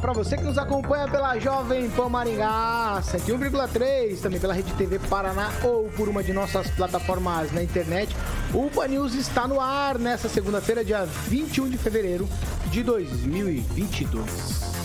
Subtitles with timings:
[0.00, 5.50] Para você que nos acompanha pela Jovem Pan Maringá 101,3, também pela Rede TV Paraná
[5.62, 8.14] ou por uma de nossas plataformas na internet.
[8.52, 12.28] O Pan News está no ar nessa segunda-feira, dia 21 de fevereiro
[12.70, 14.76] de 2022.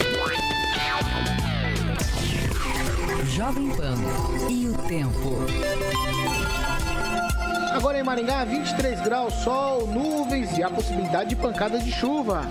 [3.28, 3.96] Jovem Pan
[4.50, 5.38] e o tempo.
[7.74, 12.42] Agora em Maringá, 23 graus, sol, nuvens e a possibilidade de pancadas de chuva.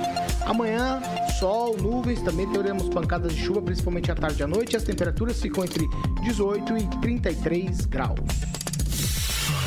[0.47, 1.01] Amanhã,
[1.41, 4.77] sol, nuvens, também teremos pancadas de chuva, principalmente à tarde e à noite.
[4.77, 5.89] As temperaturas ficam entre
[6.23, 8.21] 18 e 33 graus.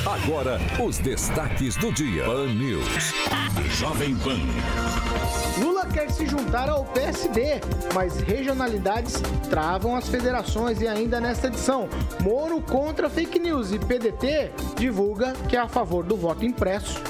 [0.06, 2.26] Agora, os destaques do dia.
[2.26, 2.86] Pan News.
[3.80, 4.38] Jovem Pan.
[5.60, 7.60] Lula quer se juntar ao PSD,
[7.94, 9.16] mas regionalidades
[9.50, 11.90] travam as federações e ainda nesta edição,
[12.22, 17.02] Moro contra fake news e PDT divulga que é a favor do voto impresso.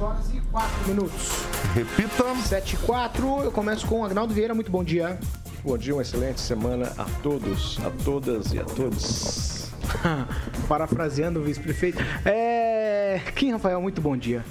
[0.00, 1.28] horas e 4 minutos.
[1.74, 2.34] Repita.
[2.36, 3.42] 7 e 4.
[3.44, 4.54] Eu começo com o Agnaldo Vieira.
[4.54, 5.18] Muito bom dia.
[5.62, 9.70] Bom dia, uma excelente semana a todos, a todas e a todos.
[10.66, 11.98] Parafraseando o vice-prefeito.
[12.24, 13.20] É.
[13.36, 14.42] Kim Rafael, muito bom dia.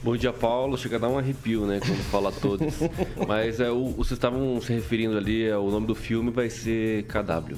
[0.00, 0.78] Bom dia, Paulo.
[0.78, 2.72] Chega a dar um arrepio, né, quando fala todos.
[3.26, 7.02] Mas é, o, vocês estavam se referindo ali, é, o nome do filme vai ser
[7.06, 7.56] KW.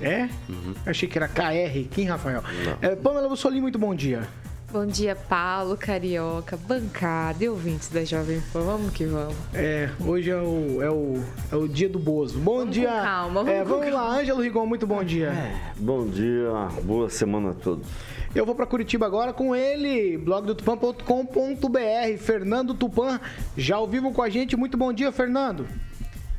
[0.00, 0.28] É?
[0.48, 2.42] Eu achei que era KR, Kim Rafael.
[2.80, 4.26] É, Pamela Bussolini, muito bom dia.
[4.72, 8.60] Bom dia, Paulo, Carioca, bancada e ouvintes da Jovem Pan.
[8.60, 9.34] Vamos que vamos.
[9.52, 12.38] É, hoje é o, é o, é o dia do Bozo.
[12.38, 12.88] Bom Vamos dia.
[12.88, 14.02] com calma, vamos é, com vamos calma.
[14.04, 15.32] lá, Ângelo Rigon, muito bom dia.
[15.76, 16.52] Bom dia,
[16.84, 17.84] boa semana a todos.
[18.32, 23.18] Eu vou para Curitiba agora com ele, blogdotupan.com.br, Fernando Tupan,
[23.56, 24.56] já ao vivo com a gente.
[24.56, 25.66] Muito bom dia, Fernando.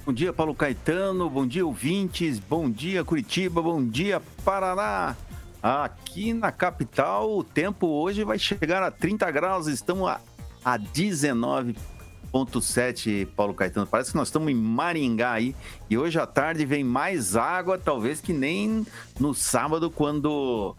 [0.04, 1.30] Bom dia, Paulo Caetano.
[1.30, 2.40] Bom dia, ouvintes.
[2.40, 3.62] Bom dia, Curitiba.
[3.62, 5.16] Bom dia, Paraná.
[5.62, 9.68] Aqui na capital, o tempo hoje vai chegar a 30 graus.
[9.68, 10.20] Estamos a,
[10.66, 13.86] a 19,7, Paulo Caetano.
[13.86, 15.56] Parece que nós estamos em Maringá aí.
[15.88, 18.84] E hoje à tarde vem mais água, talvez que nem
[19.20, 20.76] no sábado, quando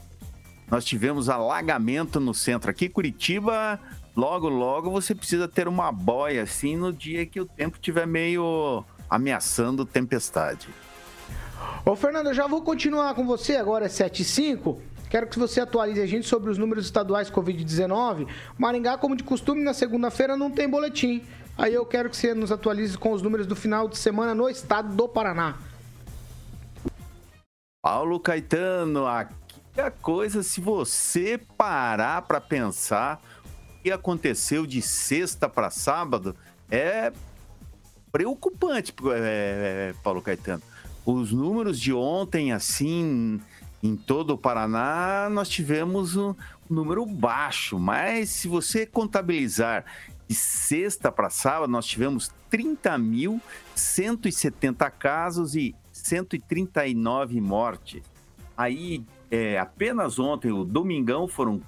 [0.69, 2.69] nós tivemos alagamento no centro.
[2.69, 3.79] Aqui, Curitiba,
[4.17, 8.85] logo, logo você precisa ter uma boia assim no dia que o tempo estiver meio
[9.13, 10.69] ameaçando tempestade.
[11.85, 14.81] Ô, Fernando, eu já vou continuar com você agora, é 7 e 5.
[15.11, 18.27] Quero que você atualize a gente sobre os números estaduais Covid-19.
[18.57, 21.23] Maringá, como de costume, na segunda-feira não tem boletim.
[21.59, 24.49] Aí eu quero que você nos atualize com os números do final de semana no
[24.49, 25.59] estado do Paraná.
[27.83, 29.35] Paulo Caetano, aqui
[29.77, 33.23] a coisa, se você parar para pensar
[33.79, 36.35] o que aconteceu de sexta para sábado,
[36.71, 37.13] é
[38.13, 40.63] preocupante, é, Paulo Caetano.
[41.05, 43.41] Os números de ontem, assim,
[43.83, 46.33] em todo o Paraná, nós tivemos um
[46.71, 49.85] número baixo, mas se você contabilizar
[50.29, 58.05] De sexta para sábado, nós tivemos 30.170 casos e 139 mortes.
[58.57, 61.61] Aí, é, apenas ontem, o domingão, foram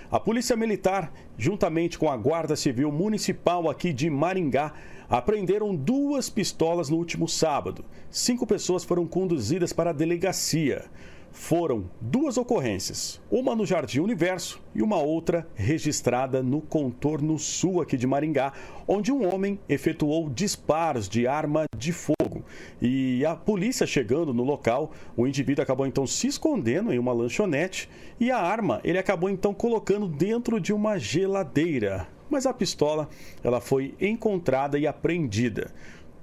[0.10, 4.74] A Polícia Militar, juntamente com a Guarda Civil Municipal aqui de Maringá,
[5.10, 7.86] apreenderam duas pistolas no último sábado.
[8.10, 10.86] Cinco pessoas foram conduzidas para a delegacia.
[11.32, 17.96] Foram duas ocorrências, uma no Jardim Universo e uma outra registrada no contorno sul aqui
[17.96, 18.54] de Maringá,
[18.88, 22.44] onde um homem efetuou disparos de arma de fogo.
[22.82, 27.88] E a polícia chegando no local, o indivíduo acabou então se escondendo em uma lanchonete
[28.20, 33.10] e a arma ele acabou então colocando dentro de uma geladeira mas a pistola
[33.44, 35.74] ela foi encontrada e apreendida.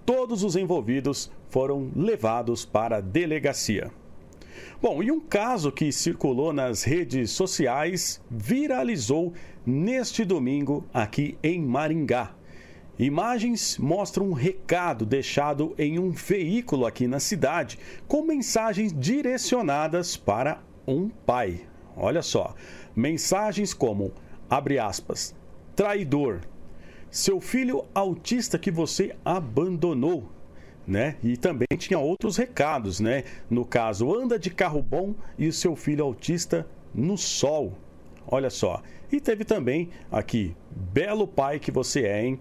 [0.05, 3.91] Todos os envolvidos foram levados para a delegacia.
[4.81, 9.33] Bom, e um caso que circulou nas redes sociais viralizou
[9.65, 12.35] neste domingo aqui em Maringá.
[12.99, 20.63] Imagens mostram um recado deixado em um veículo aqui na cidade com mensagens direcionadas para
[20.87, 21.63] um pai.
[21.97, 22.55] Olha só,
[22.95, 24.13] mensagens como
[24.49, 25.35] abre aspas,
[25.75, 26.41] traidor,
[27.11, 30.29] seu filho autista que você abandonou,
[30.87, 31.17] né?
[31.23, 33.25] E também tinha outros recados, né?
[33.49, 37.73] No caso, anda de carro bom e o seu filho autista no sol.
[38.27, 38.83] Olha só.
[39.13, 42.41] E teve também aqui, belo pai que você é, hein?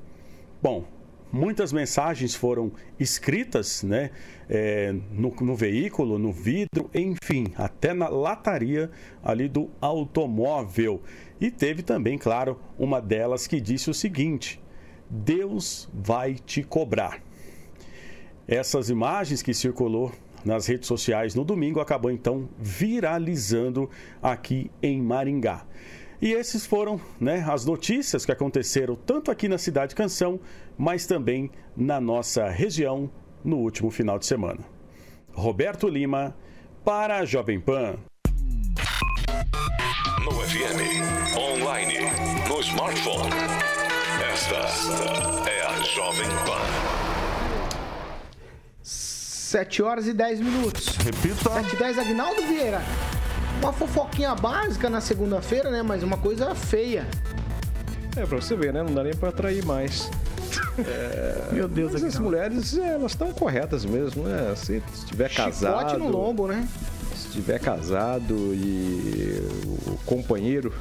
[0.62, 0.86] Bom,
[1.32, 4.12] muitas mensagens foram escritas né,
[4.50, 8.90] é, no, no, veículo, no vidro, enfim, até na lataria
[9.24, 11.02] ali do automóvel.
[11.44, 14.64] E teve também, claro, uma delas que disse o seguinte:
[15.10, 17.22] Deus vai te cobrar.
[18.48, 20.10] Essas imagens que circulou
[20.46, 23.90] nas redes sociais no domingo acabou então viralizando
[24.22, 25.66] aqui em Maringá.
[26.22, 30.40] E esses foram né, as notícias que aconteceram tanto aqui na Cidade Canção,
[30.78, 33.12] mas também na nossa região
[33.44, 34.62] no último final de semana.
[35.34, 36.34] Roberto Lima,
[36.86, 37.98] para a Jovem Pan.
[40.24, 40.80] No FM,
[41.38, 42.00] online,
[42.48, 43.30] no smartphone.
[44.32, 46.62] Esta é a Jovem Pan.
[48.82, 50.88] 7 horas e 10 minutos.
[50.98, 51.50] Repita.
[51.50, 52.82] 7 e 10, Agnaldo Vieira.
[53.62, 55.84] Uma fofoquinha básica na segunda-feira, né?
[55.84, 57.06] Mas uma coisa feia.
[58.16, 58.82] É, pra você ver, né?
[58.82, 60.10] Não dá nem pra atrair mais.
[60.78, 64.54] É, Meu Deus, mas as mulheres, é, elas estão corretas mesmo, né?
[64.56, 65.90] Se estiver casado.
[65.90, 66.68] Chicote no lombo, né?
[67.34, 69.42] Estiver casado e
[69.88, 70.72] o companheiro,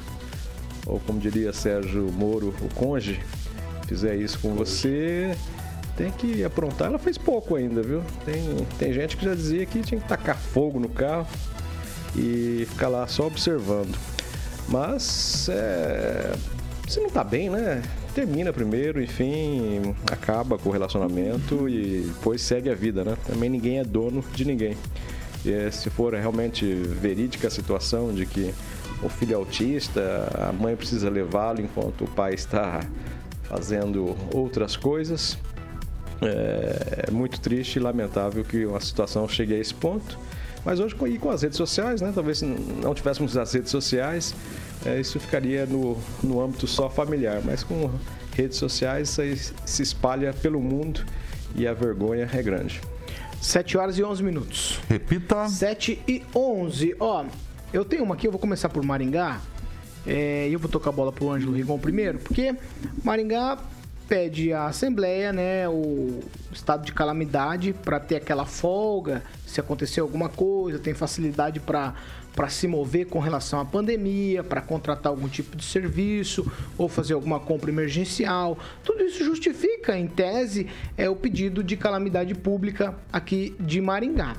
[0.85, 3.19] ou como diria Sérgio Moro, o conge,
[3.87, 5.35] fizer isso com você,
[5.97, 6.89] tem que aprontar.
[6.89, 8.03] Ela fez pouco ainda, viu?
[8.23, 11.25] Tem, tem gente que já dizia que tinha que tacar fogo no carro
[12.15, 13.97] e ficar lá só observando.
[14.69, 16.33] Mas é,
[16.87, 17.81] se não tá bem, né?
[18.13, 23.17] Termina primeiro, enfim, acaba com o relacionamento e depois segue a vida, né?
[23.25, 24.77] Também ninguém é dono de ninguém.
[25.45, 28.53] Eh, se for realmente verídica a situação de que
[29.01, 32.81] o filho é autista, a mãe precisa levá-lo enquanto o pai está
[33.43, 35.37] fazendo outras coisas,
[36.21, 40.17] é muito triste e lamentável que uma situação chegue a esse ponto.
[40.65, 42.11] Mas hoje, e com as redes sociais, né?
[42.15, 44.33] Talvez se não tivéssemos as redes sociais,
[44.85, 47.41] é, isso ficaria no, no âmbito só familiar.
[47.43, 47.91] Mas com
[48.33, 49.35] redes sociais, isso aí
[49.65, 51.03] se espalha pelo mundo
[51.55, 52.79] e a vergonha é grande.
[53.43, 54.79] 7 horas e 11 minutos.
[54.87, 55.47] Repita.
[55.49, 56.95] 7 e 11.
[56.97, 57.25] Ó,
[57.73, 59.41] eu tenho uma aqui, eu vou começar por Maringá.
[60.07, 62.55] É, e eu vou tocar a bola pro Ângelo Rigon primeiro, porque
[63.03, 63.57] Maringá
[64.07, 66.19] pede à Assembleia, né, o
[66.51, 71.93] estado de calamidade para ter aquela folga, se acontecer alguma coisa, tem facilidade para
[72.35, 77.13] para se mover com relação à pandemia, para contratar algum tipo de serviço ou fazer
[77.13, 78.57] alguma compra emergencial.
[78.83, 84.35] Tudo isso justifica, em tese, é o pedido de calamidade pública aqui de Maringá.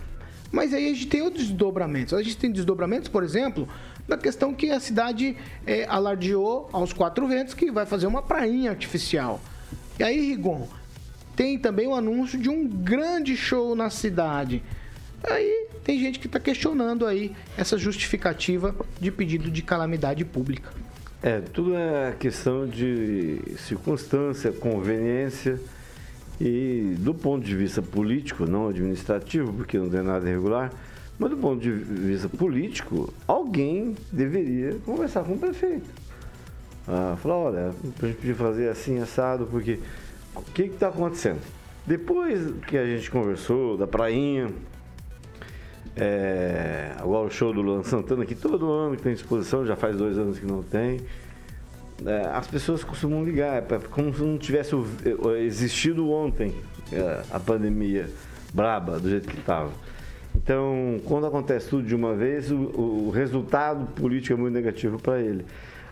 [0.50, 2.14] Mas aí a gente tem outros desdobramentos.
[2.14, 3.68] A gente tem desdobramentos, por exemplo,
[4.06, 5.36] da questão que a cidade
[5.66, 9.40] é, alardeou aos quatro ventos que vai fazer uma prainha artificial.
[9.98, 10.68] E aí, Rigon,
[11.34, 14.62] tem também o anúncio de um grande show na cidade.
[15.28, 20.70] Aí tem gente que está questionando aí essa justificativa de pedido de calamidade pública.
[21.22, 25.58] É, tudo é questão de circunstância, conveniência
[26.40, 30.70] e do ponto de vista político, não administrativo, porque não tem nada irregular,
[31.18, 35.88] mas do ponto de vista político, alguém deveria conversar com o prefeito.
[36.86, 39.78] Ah, falar, olha, a gente podia fazer assim, assado, porque
[40.34, 41.40] o que está acontecendo?
[41.86, 44.50] Depois que a gente conversou da prainha,
[45.96, 49.96] é, agora o show do Luan Santana, que todo ano que tem exposição, já faz
[49.96, 51.00] dois anos que não tem.
[52.04, 54.74] É, as pessoas costumam ligar, é como se não tivesse
[55.38, 56.54] existido ontem
[56.92, 58.10] é, a pandemia
[58.52, 59.70] braba, do jeito que estava.
[60.34, 65.20] Então, quando acontece tudo de uma vez, o, o resultado político é muito negativo para
[65.20, 65.44] ele.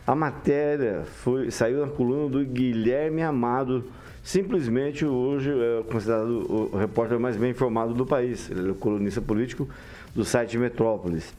[0.04, 3.85] A matéria foi, saiu na coluna do Guilherme Amado,
[4.21, 8.50] simplesmente hoje é considerado o repórter mais bem informado do país.
[8.50, 9.68] Ele é colunista político
[10.12, 11.32] do site Metrópolis.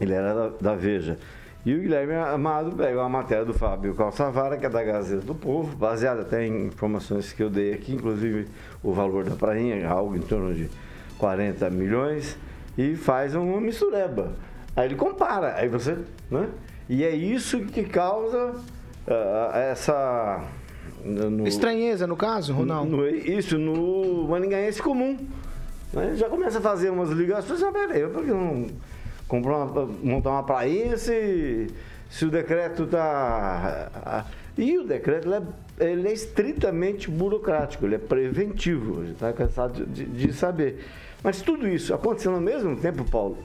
[0.00, 1.18] Ele era da, da Veja.
[1.66, 5.34] E o Guilherme Amado pega uma matéria do Fábio Calçavara, que é da Gazeta do
[5.34, 8.46] Povo, baseada até em informações que eu dei aqui, inclusive
[8.82, 10.70] o valor da prainha, algo em torno de
[11.18, 12.38] 40 milhões,
[12.78, 14.32] e faz uma mistureba.
[14.74, 15.98] Aí ele compara, aí você.
[16.30, 16.48] Né?
[16.88, 18.52] E é isso que causa
[19.06, 20.44] uh, essa
[21.04, 22.96] no, Estranheza, no caso, Ronaldo?
[22.96, 25.16] No, isso, no maningaense comum.
[25.92, 26.14] Né?
[26.16, 28.66] Já começa a fazer umas ligações, ah, peraí, eu porque não
[29.28, 31.68] comprar uma, montar uma praia se,
[32.10, 34.26] se o decreto está...
[34.58, 39.32] E o decreto ele é, ele é, estritamente burocrático, ele é preventivo, a gente está
[39.32, 40.82] cansado de, de saber.
[41.22, 43.36] Mas tudo isso acontecendo ao mesmo tempo, Paulo,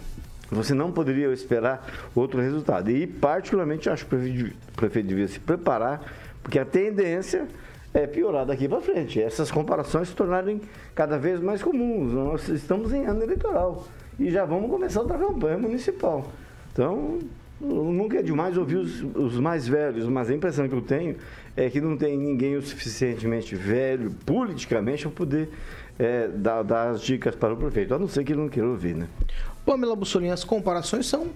[0.52, 2.92] você não poderia esperar outro resultado.
[2.92, 6.02] E, particularmente, acho que o prefeito devia se preparar
[6.44, 7.48] porque a tendência
[7.94, 9.22] é piorar daqui para frente.
[9.22, 10.62] Essas comparações se tornarem
[10.94, 12.14] cada vez mais comuns.
[12.14, 13.86] Nós estamos em ano eleitoral
[14.20, 16.30] e já vamos começar outra campanha municipal.
[16.72, 17.20] Então,
[17.60, 21.16] nunca é demais ouvir os, os, mais velhos, mas a impressão que eu tenho
[21.56, 25.50] é que não tem ninguém o suficientemente velho politicamente para poder
[26.00, 28.68] é, dar, dar, as dicas para o prefeito, a não ser que ele não queira
[28.68, 29.08] ouvir, né?
[29.66, 31.30] Pamela Bussolini, as comparações são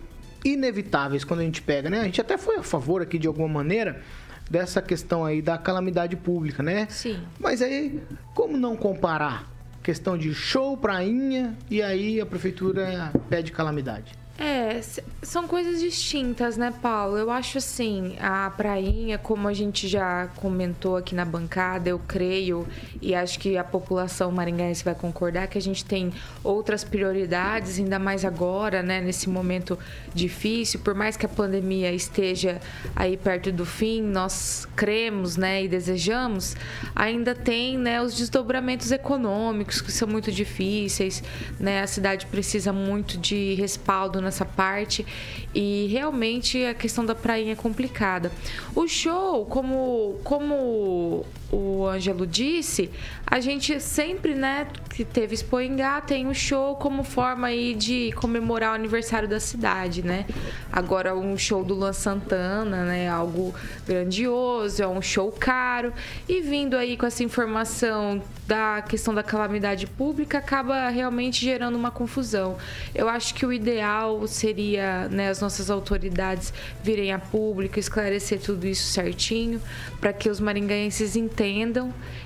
[0.44, 2.02] inevitáveis quando a gente pega, né?
[2.02, 4.02] A gente até foi a favor aqui de alguma maneira
[4.50, 6.88] dessa questão aí da calamidade pública, né?
[6.90, 7.20] Sim.
[7.40, 8.02] Mas aí,
[8.34, 9.52] como não comparar?
[9.82, 14.14] Questão de show, prainha, e aí a prefeitura pede calamidade.
[14.38, 14.82] É,
[15.24, 17.18] são coisas distintas, né, Paulo?
[17.18, 22.68] Eu acho assim, a prainha, como a gente já comentou aqui na bancada, eu creio
[23.02, 26.12] e acho que a população maringaense vai concordar que a gente tem
[26.44, 29.80] outras prioridades, ainda mais agora, né, nesse momento
[30.14, 32.60] difícil, por mais que a pandemia esteja
[32.94, 36.58] aí perto do fim, nós cremos, né, e desejamos,
[36.94, 41.24] ainda tem, né, os desdobramentos econômicos que são muito difíceis,
[41.60, 41.82] né?
[41.82, 45.06] A cidade precisa muito de respaldo nessa parte
[45.54, 48.32] e realmente a questão da prainha é complicada.
[48.76, 51.26] O show, como, como
[51.56, 52.92] o Ângelo disse,
[53.26, 58.12] a gente sempre, né, que teve Expo Engá, tem o show como forma aí de
[58.14, 60.26] comemorar o aniversário da cidade, né?
[60.72, 63.56] Agora um show do Luan Santana, né, algo
[63.88, 65.94] grandioso, é um show caro
[66.28, 71.90] e vindo aí com essa informação da questão da calamidade pública acaba realmente gerando uma
[71.90, 72.58] confusão.
[72.94, 78.68] Eu acho que o ideal seria, né, as nossas autoridades virem a público, esclarecer tudo
[78.68, 79.60] isso certinho,
[80.00, 81.45] para que os maringaenses entendam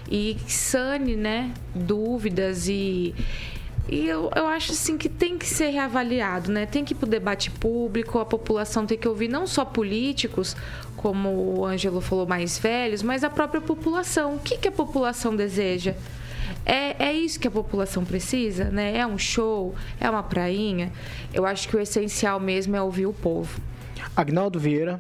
[0.10, 3.14] e sane, né, dúvidas e
[3.92, 6.68] e eu, eu acho assim que tem que ser reavaliado, né?
[6.68, 10.56] Tem que ir para o debate público, a população tem que ouvir não só políticos,
[10.96, 14.36] como o Ângelo falou, mais velhos, mas a própria população.
[14.36, 15.96] O que, que a população deseja?
[16.64, 18.96] É, é isso que a população precisa, né?
[18.96, 20.92] É um show, é uma prainha.
[21.34, 23.60] Eu acho que o essencial mesmo é ouvir o povo.
[24.16, 25.00] Agnaldo Vieira.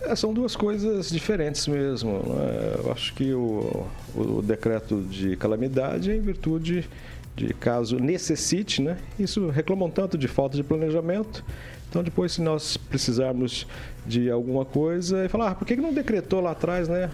[0.00, 2.12] É, são duas coisas diferentes mesmo.
[2.12, 2.74] Né?
[2.84, 6.88] Eu acho que o, o decreto de calamidade é em virtude
[7.34, 8.96] de caso necessite, né?
[9.18, 11.44] Isso reclamam tanto de falta de planejamento.
[11.88, 13.66] Então depois se nós precisarmos
[14.04, 17.10] de alguma coisa e falar, ah, por que não decretou lá atrás, né,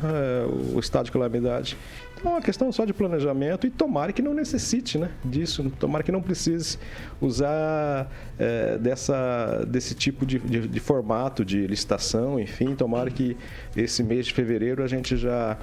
[0.75, 1.77] o estado de calamidade?
[2.15, 6.03] Então é uma questão só de planejamento e tomara que não necessite, né, disso, tomara
[6.05, 6.79] que não precise
[7.21, 13.37] usar é, dessa, desse tipo de, de, de formato de licitação, enfim, tomara que
[13.77, 15.59] esse mês de fevereiro a gente já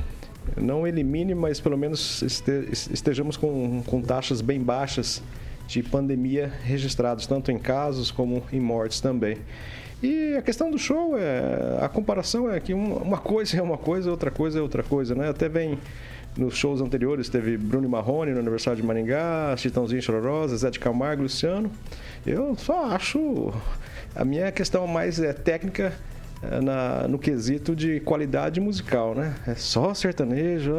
[0.57, 2.21] não elimine, mas pelo menos
[2.91, 5.21] estejamos com, com taxas bem baixas
[5.69, 9.37] de pandemia registrados, tanto em casos como em mortes também.
[10.01, 14.09] E a questão do show, é, a comparação é que uma coisa é uma coisa,
[14.09, 15.29] outra coisa é outra coisa, né?
[15.29, 15.77] Até vem
[16.35, 21.21] nos shows anteriores, teve Bruno Marrone no aniversário de Maringá, Chitãozinho Chororosa, Zé de Camargo,
[21.23, 21.69] Luciano.
[22.25, 23.53] Eu só acho...
[24.15, 25.93] A minha questão mais é técnica
[26.41, 29.35] é, na, no quesito de qualidade musical, né?
[29.45, 30.73] É só sertanejo,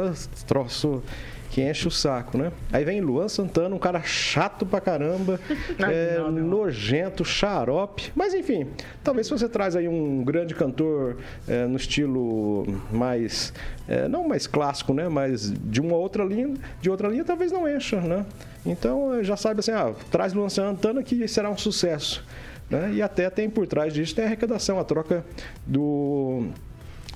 [0.48, 1.00] troço
[1.50, 2.52] que enche o saco, né?
[2.72, 5.40] Aí vem Luan Santana, um cara chato pra caramba,
[5.80, 6.46] é, não, não.
[6.46, 8.12] nojento, xarope.
[8.14, 8.68] Mas enfim,
[9.02, 11.16] talvez se você traz aí um grande cantor
[11.48, 13.52] é, no estilo mais,
[13.88, 15.08] é, não mais clássico, né?
[15.08, 18.24] Mas de uma outra linha, de outra linha talvez não encha, né?
[18.64, 22.24] Então já sabe assim, ah, traz Luan Santana que será um sucesso.
[22.68, 22.92] Né?
[22.94, 25.24] E até tem por trás disso tem a arrecadação, a troca
[25.66, 26.46] do,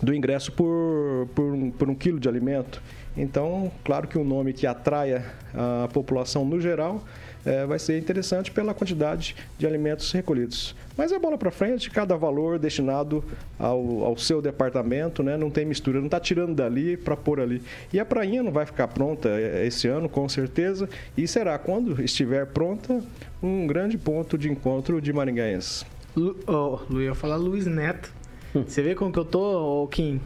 [0.03, 2.83] do ingresso por, por, um, por um quilo de alimento.
[3.17, 7.03] Então, claro que um nome que atraia a população no geral
[7.45, 10.75] é, vai ser interessante pela quantidade de alimentos recolhidos.
[10.97, 13.23] Mas é bola para frente, cada valor destinado
[13.59, 15.37] ao, ao seu departamento, né?
[15.37, 17.63] não tem mistura, não está tirando dali para pôr ali.
[17.93, 22.03] E a prainha não vai ficar pronta é, esse ano, com certeza, e será, quando
[22.03, 23.03] estiver pronta,
[23.43, 25.85] um grande ponto de encontro de maringaenses.
[26.17, 28.13] Lu, oh, Lu ia falar Luiz Neto.
[28.55, 30.21] Você vê como que eu tô, Kim?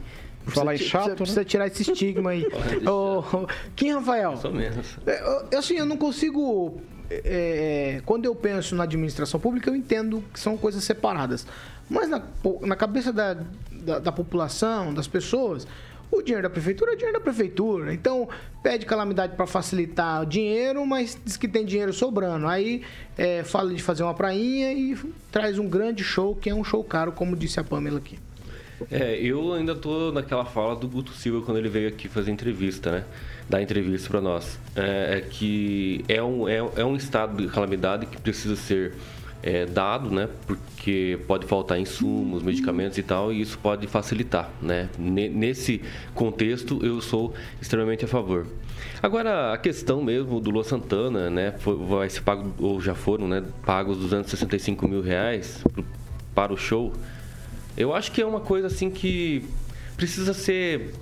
[0.54, 1.16] Falar em chato, precisa, né?
[1.16, 2.46] precisa tirar esse estigma aí.
[2.86, 4.30] Ô, Kim Rafael.
[4.30, 4.98] Mais ou menos.
[5.06, 6.80] É, assim, eu não consigo.
[7.10, 11.46] é, quando eu penso na administração pública, eu entendo que são coisas separadas.
[11.88, 12.22] Mas na,
[12.62, 13.36] na cabeça da,
[13.72, 15.66] da, da população, das pessoas,
[16.10, 17.92] o dinheiro da prefeitura é dinheiro da prefeitura.
[17.92, 18.28] Então,
[18.62, 22.46] pede calamidade para facilitar o dinheiro, mas diz que tem dinheiro sobrando.
[22.46, 22.82] Aí
[23.16, 24.96] é, fala de fazer uma prainha e
[25.30, 28.18] traz um grande show, que é um show caro, como disse a Pamela aqui.
[28.90, 32.92] É, eu ainda tô naquela fala do Guto Silva quando ele veio aqui fazer entrevista,
[32.92, 33.04] né?
[33.48, 34.58] Dar entrevista para nós.
[34.76, 38.94] É, é, que é um, é, é um estado de calamidade que precisa ser
[39.42, 40.28] é, dado, né?
[40.46, 44.88] Porque pode faltar insumos, medicamentos e tal, e isso pode facilitar, né?
[44.98, 45.82] Nesse
[46.14, 48.46] contexto, eu sou extremamente a favor.
[49.02, 51.52] Agora, a questão mesmo do Lua Santana, né?
[51.58, 53.44] Foi, vai ser pago, ou já foram, né?
[53.64, 55.64] Pagos 265 mil reais
[56.34, 56.92] para o show.
[57.78, 59.44] Eu acho que é uma coisa assim que
[59.96, 60.94] precisa ser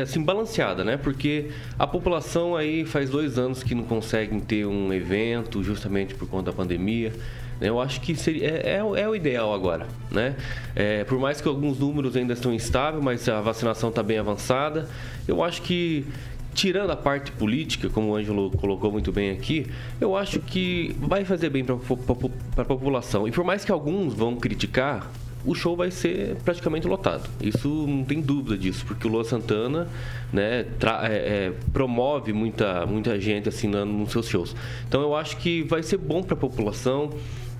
[0.00, 0.96] assim, balanceada, né?
[0.96, 6.28] Porque a população aí faz dois anos que não conseguem ter um evento justamente por
[6.28, 7.12] conta da pandemia.
[7.60, 10.36] Eu acho que seria, é, é, é o ideal agora, né?
[10.76, 14.88] É, por mais que alguns números ainda estão instáveis, mas a vacinação está bem avançada.
[15.26, 16.06] Eu acho que
[16.54, 19.66] tirando a parte política, como o Ângelo colocou muito bem aqui,
[20.00, 21.74] eu acho que vai fazer bem para
[22.58, 23.26] a população.
[23.26, 25.10] E por mais que alguns vão criticar,
[25.44, 27.28] o show vai ser praticamente lotado.
[27.40, 29.88] Isso não tem dúvida disso, porque o Lua Santana
[30.32, 30.66] né, é,
[31.06, 34.54] é, promove muita, muita gente assinando nos seus shows.
[34.86, 37.10] Então eu acho que vai ser bom para a população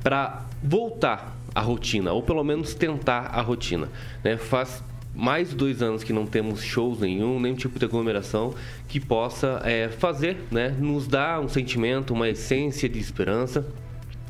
[0.02, 3.88] para voltar à rotina, ou pelo menos tentar a rotina.
[4.22, 4.36] Né?
[4.36, 4.82] Faz
[5.14, 8.54] mais de dois anos que não temos shows nenhum, nenhum tipo de aglomeração
[8.88, 13.66] que possa é, fazer, né, nos dar um sentimento, uma essência de esperança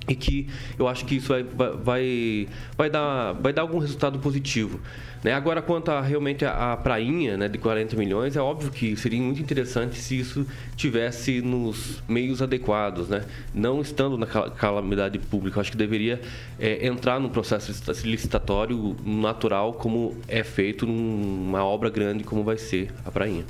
[0.09, 4.81] e que eu acho que isso vai, vai, vai, dar, vai dar algum resultado positivo.
[5.23, 5.33] Né?
[5.33, 9.21] Agora, quanto a realmente a, a prainha né, de 40 milhões, é óbvio que seria
[9.21, 13.25] muito interessante se isso tivesse nos meios adequados, né?
[13.55, 15.59] não estando na calamidade pública.
[15.59, 16.21] Eu acho que deveria
[16.59, 17.73] é, entrar num processo
[18.05, 23.45] licitatório natural, como é feito numa obra grande como vai ser a prainha.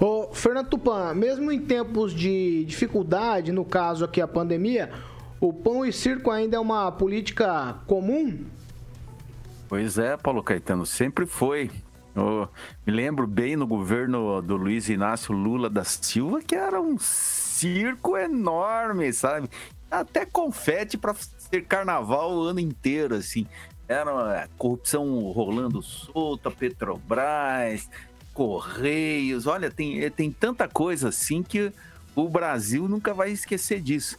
[0.00, 4.90] Ô, Fernando Tupan, mesmo em tempos de dificuldade, no caso aqui a pandemia,
[5.42, 8.44] o pão e circo ainda é uma política comum?
[9.68, 11.68] Pois é, Paulo Caetano, sempre foi.
[12.14, 12.48] Eu
[12.86, 18.16] me lembro bem no governo do Luiz Inácio Lula da Silva que era um circo
[18.16, 19.50] enorme, sabe?
[19.90, 23.44] Até confete para ser carnaval o ano inteiro, assim.
[23.88, 27.90] Era corrupção rolando solta, Petrobras,
[28.32, 29.48] Correios.
[29.48, 31.72] Olha, tem, tem tanta coisa assim que
[32.14, 34.16] o Brasil nunca vai esquecer disso.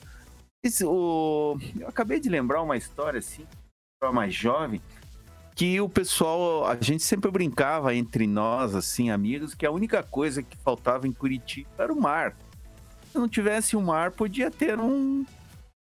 [0.85, 3.45] O, eu acabei de lembrar uma história assim,
[3.99, 4.81] para mais jovem,
[5.53, 10.41] que o pessoal, a gente sempre brincava entre nós, assim, amigos, que a única coisa
[10.41, 12.37] que faltava em Curitiba era o mar.
[13.11, 15.25] Se não tivesse o mar, podia ter um,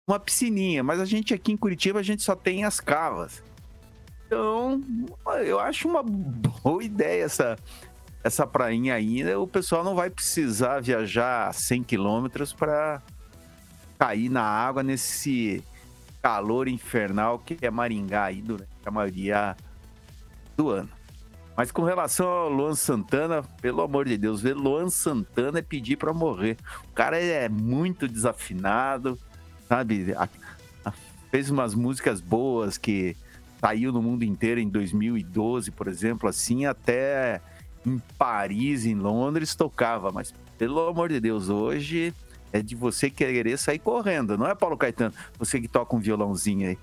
[0.08, 0.84] uma piscininha.
[0.84, 3.44] Mas a gente aqui em Curitiba, a gente só tem as cavas.
[4.28, 4.84] Então,
[5.44, 7.58] eu acho uma boa ideia essa,
[8.24, 9.26] essa prainha aí.
[9.36, 13.02] O pessoal não vai precisar viajar 100 quilômetros para
[14.00, 15.62] cair na água nesse
[16.22, 19.58] calor infernal que é Maringá aí durante a maioria
[20.56, 20.90] do ano.
[21.56, 25.98] Mas com relação ao Luan Santana, pelo amor de Deus, ver Luan Santana é pedir
[25.98, 26.56] para morrer.
[26.90, 29.20] O cara é muito desafinado,
[29.68, 30.16] sabe?
[31.30, 33.18] Fez umas músicas boas que
[33.60, 37.42] saiu no mundo inteiro em 2012, por exemplo, assim, até
[37.86, 40.14] em Paris, em Londres, tocava.
[40.14, 42.14] Mas pelo amor de Deus, hoje
[42.52, 45.14] é de você querer sair correndo, não é, Paulo Caetano?
[45.38, 46.78] Você que toca um violãozinho aí.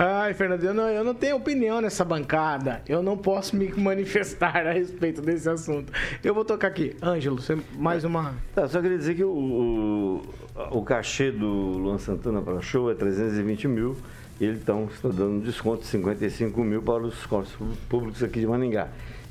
[0.00, 2.82] Ai, Fernando, eu não, eu não tenho opinião nessa bancada.
[2.88, 5.92] Eu não posso me manifestar a respeito desse assunto.
[6.22, 6.96] Eu vou tocar aqui.
[7.02, 8.32] Ângelo, você, mais uma.
[8.54, 12.94] Tá, só queria dizer que o, o, o cachê do Luan Santana para show é
[12.94, 13.96] 320 mil.
[14.40, 17.52] E ele então, está dando desconto de 55 mil para os corpos
[17.88, 18.86] públicos aqui de Maningá.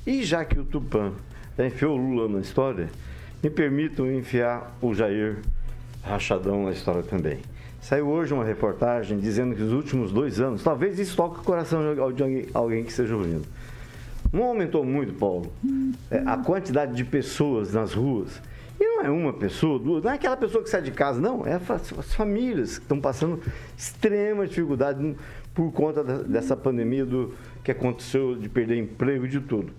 [0.06, 1.13] E já que o Tupã
[1.58, 2.89] já enfiou o Lula na história,
[3.41, 5.38] me permitam enfiar o Jair
[6.04, 7.39] Rachadão na história também.
[7.82, 11.95] Saiu hoje uma reportagem dizendo que os últimos dois anos, talvez isso toque o coração
[12.13, 12.23] de
[12.54, 13.45] alguém que esteja ouvindo.
[14.32, 15.52] Não aumentou muito, Paulo,
[16.12, 18.41] é, a quantidade de pessoas nas ruas.
[18.80, 21.45] E não é uma pessoa, duas, não é aquela pessoa que sai de casa, não.
[21.45, 23.41] É as famílias que estão passando
[23.78, 25.15] extrema dificuldade
[25.54, 29.71] por conta dessa pandemia do que aconteceu de perder emprego e de tudo.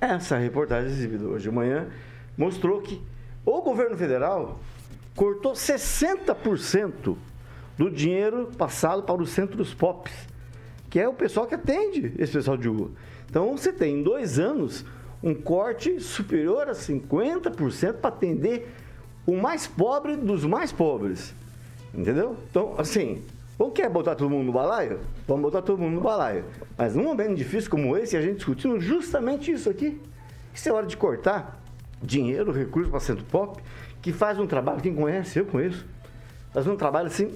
[0.00, 1.86] Essa reportagem exibida hoje de manhã
[2.38, 3.02] mostrou que
[3.44, 4.60] o governo federal
[5.16, 7.16] cortou 60%
[7.76, 10.14] do dinheiro passado para os centros POPs,
[10.88, 12.90] que é o pessoal que atende esse pessoal de rua.
[13.28, 14.84] Então você tem em dois anos
[15.20, 18.72] um corte superior a 50% para atender
[19.26, 21.34] o mais pobre dos mais pobres.
[21.92, 22.36] Entendeu?
[22.48, 23.22] Então, assim,
[23.58, 25.00] ou quer botar todo mundo no balaio?
[25.26, 26.44] Vamos botar todo mundo no balaio.
[26.76, 30.00] Mas num momento difícil como esse, a gente discutindo justamente isso aqui.
[30.54, 31.60] Isso é hora de cortar
[32.02, 33.62] dinheiro, recursos para centro pop,
[34.00, 35.84] que faz um trabalho, quem conhece, eu conheço,
[36.52, 37.30] faz um trabalho assim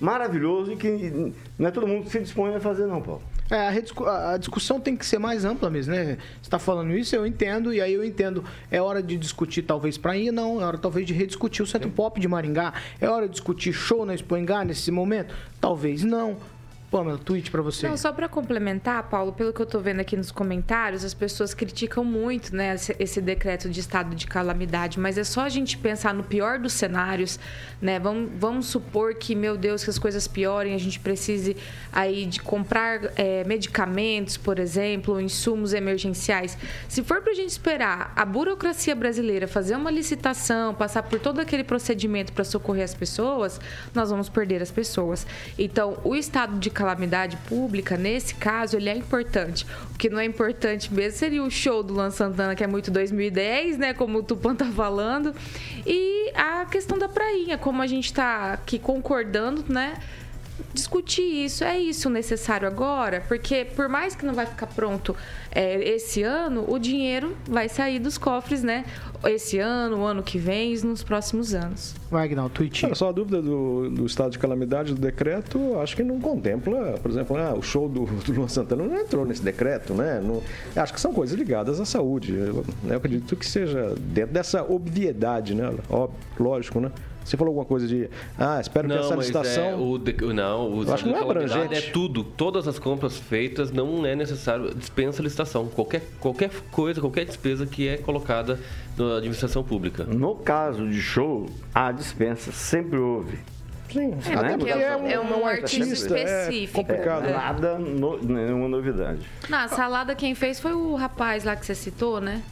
[0.00, 3.22] maravilhoso e que não é todo mundo que se dispõe a fazer, não, Paulo.
[3.50, 6.16] É, a, a, discussão tem que ser mais ampla mesmo, né?
[6.40, 8.42] Você está falando isso, eu entendo, e aí eu entendo.
[8.70, 10.62] É hora de discutir talvez para ir, não.
[10.62, 12.72] É hora talvez de rediscutir o Centro Pop de Maringá.
[12.98, 14.34] É hora de discutir show na Expo
[14.66, 15.34] nesse momento?
[15.60, 16.38] Talvez não.
[16.94, 17.88] Pamela, tweet para você.
[17.88, 21.52] Não, só para complementar, Paulo, pelo que eu estou vendo aqui nos comentários, as pessoas
[21.52, 26.14] criticam muito, né, esse, decreto de estado de calamidade, mas é só a gente pensar
[26.14, 27.36] no pior dos cenários,
[27.82, 27.98] né?
[27.98, 31.56] Vamos, vamos supor que, meu Deus, que as coisas piorem, a gente precise
[31.92, 36.56] aí de comprar é, medicamentos, por exemplo, insumos emergenciais.
[36.88, 41.40] Se for para a gente esperar a burocracia brasileira fazer uma licitação, passar por todo
[41.40, 43.60] aquele procedimento para socorrer as pessoas,
[43.92, 45.26] nós vamos perder as pessoas.
[45.58, 49.66] Então, o estado de calamidade calamidade pública, nesse caso, ele é importante.
[49.94, 52.90] O que não é importante mesmo seria o show do Luan Santana, que é muito
[52.90, 53.94] 2010, né?
[53.94, 55.34] Como o Tupan tá falando.
[55.86, 59.94] E a questão da prainha, como a gente tá aqui concordando, né?
[60.72, 61.64] Discutir isso.
[61.64, 63.22] É isso necessário agora?
[63.26, 65.16] Porque por mais que não vai ficar pronto
[65.50, 68.84] é, esse ano, o dinheiro vai sair dos cofres, né?
[69.24, 71.94] Esse ano, o ano que vem e nos próximos anos.
[72.10, 72.94] Wagner, tweet.
[72.94, 77.10] Só a dúvida do, do, estado de calamidade do decreto, acho que não contempla, por
[77.10, 80.20] exemplo, ah, o show do, do Luan Santana não entrou nesse decreto, né?
[80.22, 80.42] Não,
[80.76, 82.34] acho que são coisas ligadas à saúde.
[82.34, 85.72] Eu, eu acredito que seja dentro dessa obviedade, né?
[85.88, 86.90] Ó, lógico, né?
[87.24, 88.08] Você falou alguma coisa de,
[88.38, 89.64] ah, espero não, que essa licitação...
[89.64, 91.74] É, o de, não, o acho que não é abrangente.
[91.74, 92.22] É tudo.
[92.22, 95.66] Todas as compras feitas não é necessário, dispensa licitação.
[95.68, 98.60] Qualquer, qualquer coisa, qualquer despesa que é colocada
[98.96, 100.04] na administração pública.
[100.04, 103.38] No caso de show, a dispensa sempre houve.
[103.90, 104.58] Sim, é, né?
[104.58, 106.80] porque é, um, é um artista específico.
[106.80, 107.26] É complicado.
[107.26, 109.20] É, nada, no, nenhuma novidade.
[109.48, 112.42] Na salada quem fez foi o rapaz lá que você citou, né?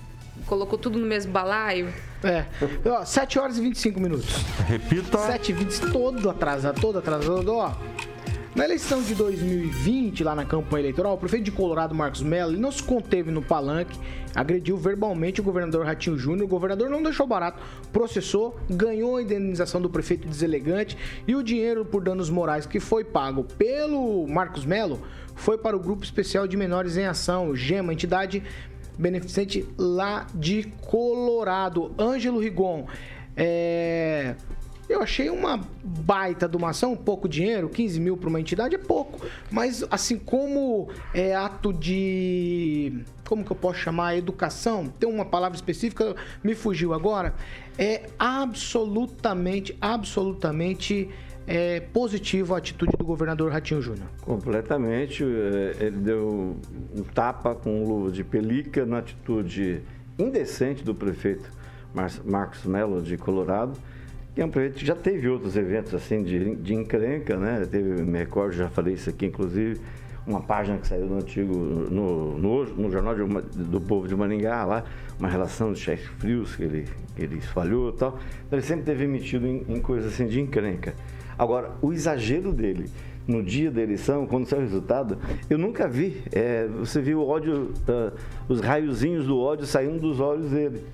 [0.46, 1.92] Colocou tudo no mesmo balaio.
[2.24, 2.46] É.
[2.88, 4.36] Ó, 7 horas e 25 minutos.
[4.66, 5.18] Repita.
[5.18, 7.48] 7 e 20, todo atrasado, todo atrasado.
[7.48, 7.72] Ó,
[8.54, 12.70] na eleição de 2020, lá na campanha eleitoral, o prefeito de Colorado, Marcos Mello, não
[12.70, 13.98] se conteve no palanque,
[14.34, 16.44] agrediu verbalmente o governador Ratinho Júnior.
[16.44, 21.82] O governador não deixou barato, processou, ganhou a indenização do prefeito deselegante e o dinheiro
[21.82, 25.00] por danos morais que foi pago pelo Marcos Mello
[25.34, 28.42] foi para o Grupo Especial de Menores em Ação, GEMA, entidade
[28.98, 31.94] beneficente lá de Colorado.
[31.98, 32.86] Ângelo Rigon.
[33.36, 34.34] É...
[34.92, 36.56] Eu achei uma baita de
[37.04, 39.24] pouco dinheiro, 15 mil para uma entidade é pouco.
[39.50, 43.02] Mas assim como é ato de.
[43.28, 44.16] Como que eu posso chamar?
[44.16, 44.86] Educação?
[44.86, 47.34] Tem uma palavra específica, me fugiu agora.
[47.78, 51.08] É absolutamente, absolutamente
[51.46, 54.06] é, positivo a atitude do governador Ratinho Júnior.
[54.20, 55.24] Completamente.
[55.24, 56.56] é, Ele deu
[56.94, 59.82] um tapa com luva de pelica na atitude
[60.18, 61.50] indecente do prefeito
[61.94, 63.72] Mar- Marcos Mello de Colorado,
[64.34, 67.66] que é um prefeito que já teve outros eventos assim de, de encrenca, né?
[67.70, 69.80] Teve, me recordo, já falei isso aqui, inclusive,
[70.26, 74.64] uma página que saiu no antigo, no, no, no Jornal de do Povo de Maringá,
[74.64, 74.84] lá,
[75.18, 78.18] uma relação de chefes frios que ele, que ele espalhou e tal.
[78.46, 80.94] Então, ele sempre teve metido em, em coisas assim de encrenca.
[81.38, 82.88] Agora, o exagero dele
[83.26, 85.18] no dia da eleição, quando saiu o resultado,
[85.48, 86.22] eu nunca vi.
[86.32, 88.12] É, você viu o ódio, ah,
[88.48, 90.84] os raiozinhos do ódio saindo dos olhos dele.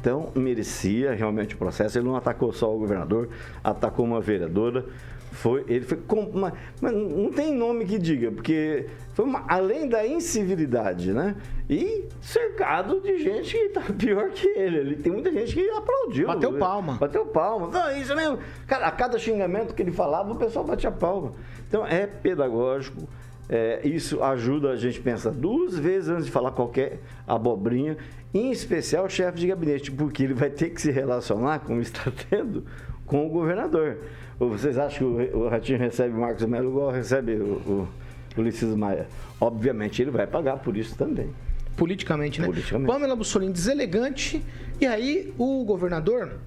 [0.00, 1.98] Então, merecia realmente o processo.
[1.98, 3.28] Ele não atacou só o governador,
[3.62, 4.84] atacou uma vereadora.
[5.30, 5.98] Foi, ele foi
[6.32, 11.36] uma, mas não tem nome que diga, porque foi uma- além da incivilidade, né?
[11.68, 14.78] E cercado de gente que tá pior que ele.
[14.78, 16.26] Ele tem muita gente que aplaudiu.
[16.28, 16.94] Bateu palma.
[16.94, 17.68] Bateu palma.
[17.68, 18.38] Não, isso mesmo.
[18.66, 21.32] Cara, a cada xingamento que ele falava, o pessoal batia palma.
[21.68, 23.02] Então é pedagógico.
[23.50, 27.96] é, isso ajuda a gente a pensar duas vezes antes de falar qualquer abobrinha,
[28.32, 32.12] em especial o chefe de gabinete, porque ele vai ter que se relacionar, como está
[32.28, 32.64] tendo,
[33.06, 33.98] com o governador.
[34.38, 37.88] Ou vocês acham que o, Ratinho recebe o Marcos Melo igual recebe o,
[38.36, 39.08] o, Maia?
[39.40, 41.30] Obviamente ele vai pagar por isso também.
[41.76, 42.46] Politicamente, né?
[42.46, 42.86] Politicamente.
[42.90, 44.44] Pamela Bussolini deselegante.
[44.80, 46.38] E aí, o governador.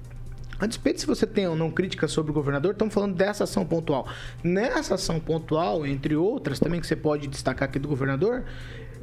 [0.60, 3.66] A despeito se você tem ou não críticas sobre o governador, estamos falando dessa ação
[3.66, 4.08] pontual.
[4.44, 8.44] Nessa ação pontual, entre outras também que você pode destacar aqui do governador,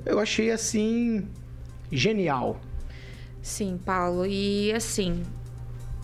[0.06, 1.26] eu achei assim.
[1.90, 2.60] Genial.
[3.40, 4.26] Sim, Paulo.
[4.26, 5.22] E assim,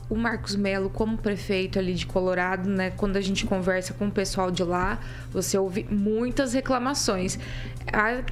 [0.08, 2.90] o Marcos Melo, como prefeito ali de Colorado, né?
[2.90, 4.98] Quando a gente conversa com o pessoal de lá,
[5.30, 7.38] você ouve muitas reclamações.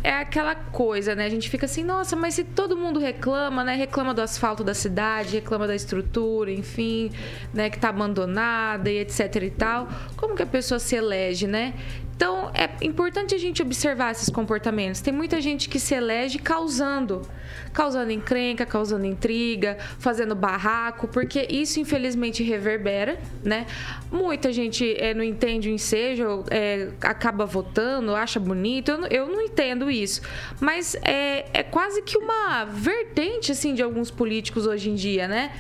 [0.03, 1.27] É aquela coisa, né?
[1.27, 3.75] A gente fica assim, nossa, mas se todo mundo reclama, né?
[3.75, 7.11] Reclama do asfalto da cidade, reclama da estrutura, enfim,
[7.53, 7.69] né?
[7.69, 9.89] Que tá abandonada e etc e tal.
[10.17, 11.75] Como que a pessoa se elege, né?
[12.23, 15.01] Então, é importante a gente observar esses comportamentos.
[15.01, 17.23] Tem muita gente que se elege causando,
[17.73, 23.67] causando encrenca, causando intriga, fazendo barraco, porque isso infelizmente reverbera, né?
[24.09, 28.93] Muita gente eh, não entende o ensejo, eh, acaba votando, acha bonito.
[28.93, 30.21] Eu, não- eu não entendo isso,
[30.61, 35.51] mas é, é quase que uma vertente assim de alguns políticos hoje em dia, né?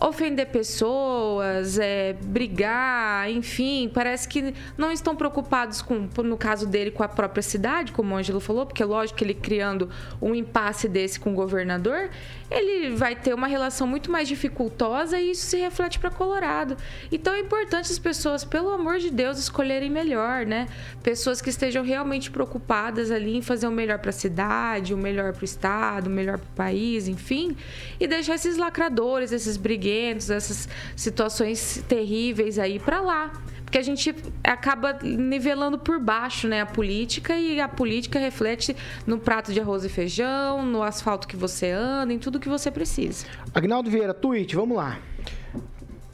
[0.00, 7.02] Ofender pessoas, é, brigar, enfim, parece que não estão preocupados com, no caso dele, com
[7.02, 11.20] a própria cidade, como o Ângelo falou, porque lógico que ele criando um impasse desse
[11.20, 12.08] com o governador,
[12.50, 16.76] ele vai ter uma relação muito mais dificultosa e isso se reflete para Colorado.
[17.12, 20.66] Então é importante as pessoas, pelo amor de Deus, escolherem melhor, né?
[21.02, 25.32] Pessoas que estejam realmente preocupadas ali em fazer o melhor para a cidade, o melhor
[25.32, 27.56] para o estado, o melhor para o país, enfim,
[27.98, 33.32] e deixar esses lacradores, esses briguentos, essas situações terríveis aí para lá.
[33.70, 39.16] Porque a gente acaba nivelando por baixo né, a política e a política reflete no
[39.16, 43.26] prato de arroz e feijão, no asfalto que você anda, em tudo que você precisa.
[43.54, 44.98] Agnaldo Vieira, tweet, vamos lá.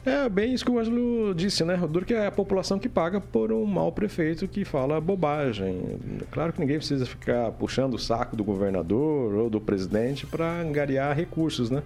[0.05, 1.79] É bem isso que o Ângelo disse, né?
[1.83, 5.99] O duro que é a população que paga por um mau prefeito que fala bobagem.
[6.29, 11.15] Claro que ninguém precisa ficar puxando o saco do governador ou do presidente para angariar
[11.15, 11.81] recursos, né?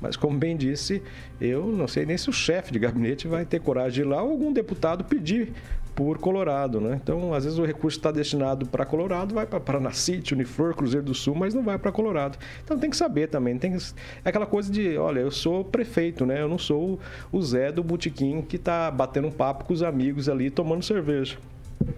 [0.00, 1.02] Mas como bem disse,
[1.40, 4.22] eu não sei nem se o chefe de gabinete vai ter coragem de ir lá
[4.22, 5.52] ou algum deputado pedir
[5.96, 7.00] por Colorado, né?
[7.02, 11.14] Então, às vezes o recurso está destinado para Colorado, vai para Paranacite, Uniflor, Cruzeiro do
[11.14, 12.38] Sul, mas não vai para Colorado.
[12.62, 13.78] Então tem que saber também, tem que...
[14.22, 16.42] é aquela coisa de, olha, eu sou prefeito, né?
[16.42, 17.00] Eu não sou
[17.32, 21.38] o Zé do botequim que está batendo um papo com os amigos ali tomando cerveja.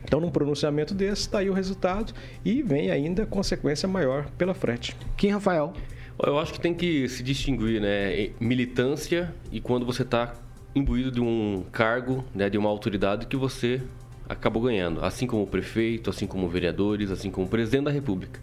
[0.04, 2.12] Então, num pronunciamento desse, está aí o resultado
[2.44, 4.96] e vem ainda consequência maior pela frente.
[5.16, 5.72] Kim Rafael.
[6.20, 8.30] Eu acho que tem que se distinguir, né?
[8.40, 10.34] Militância e quando você está
[10.74, 13.80] imbuído de um cargo, né, de uma autoridade que você
[14.28, 18.40] acabou ganhando, assim como o prefeito, assim como vereadores, assim como o presidente da República.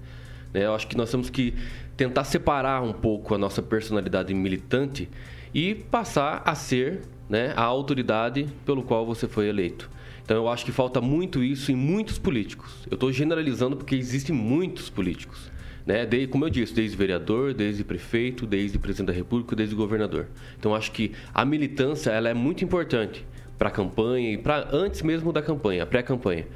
[0.53, 0.65] Né?
[0.65, 1.53] Eu acho que nós temos que
[1.97, 5.09] tentar separar um pouco a nossa personalidade militante
[5.53, 9.89] e passar a ser né, a autoridade pelo qual você foi eleito.
[10.23, 12.85] Então eu acho que falta muito isso em muitos políticos.
[12.89, 15.51] Eu estou generalizando porque existem muitos políticos.
[15.85, 16.05] Né?
[16.27, 20.27] Como eu disse, desde vereador, desde prefeito, desde presidente da República, desde governador.
[20.57, 23.25] Então acho que a militância ela é muito importante
[23.57, 26.47] para a campanha e para antes mesmo da campanha, pré-campanha.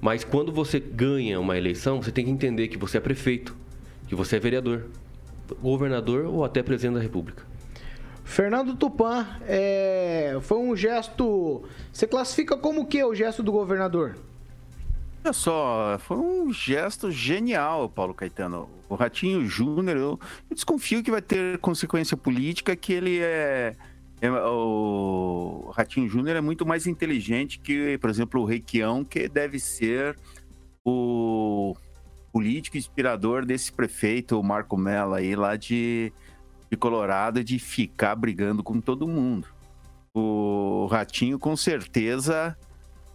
[0.00, 3.56] Mas quando você ganha uma eleição, você tem que entender que você é prefeito,
[4.06, 4.84] que você é vereador,
[5.60, 7.42] governador ou até presidente da República.
[8.24, 11.62] Fernando Tupan, é, foi um gesto.
[11.92, 14.16] Você classifica como que o gesto do governador?
[15.26, 18.68] Olha só, foi um gesto genial, Paulo Caetano.
[18.88, 23.74] O Ratinho Júnior, eu, eu desconfio que vai ter consequência política, que ele é.
[24.20, 29.58] é- o Ratinho Júnior é muito mais inteligente que, por exemplo, o Requião, que deve
[29.58, 30.16] ser
[30.84, 31.74] o
[32.32, 36.12] político inspirador desse prefeito, o Marco Mello, aí lá de,
[36.70, 39.48] de Colorado, de ficar brigando com todo mundo.
[40.14, 42.56] O Ratinho, com certeza,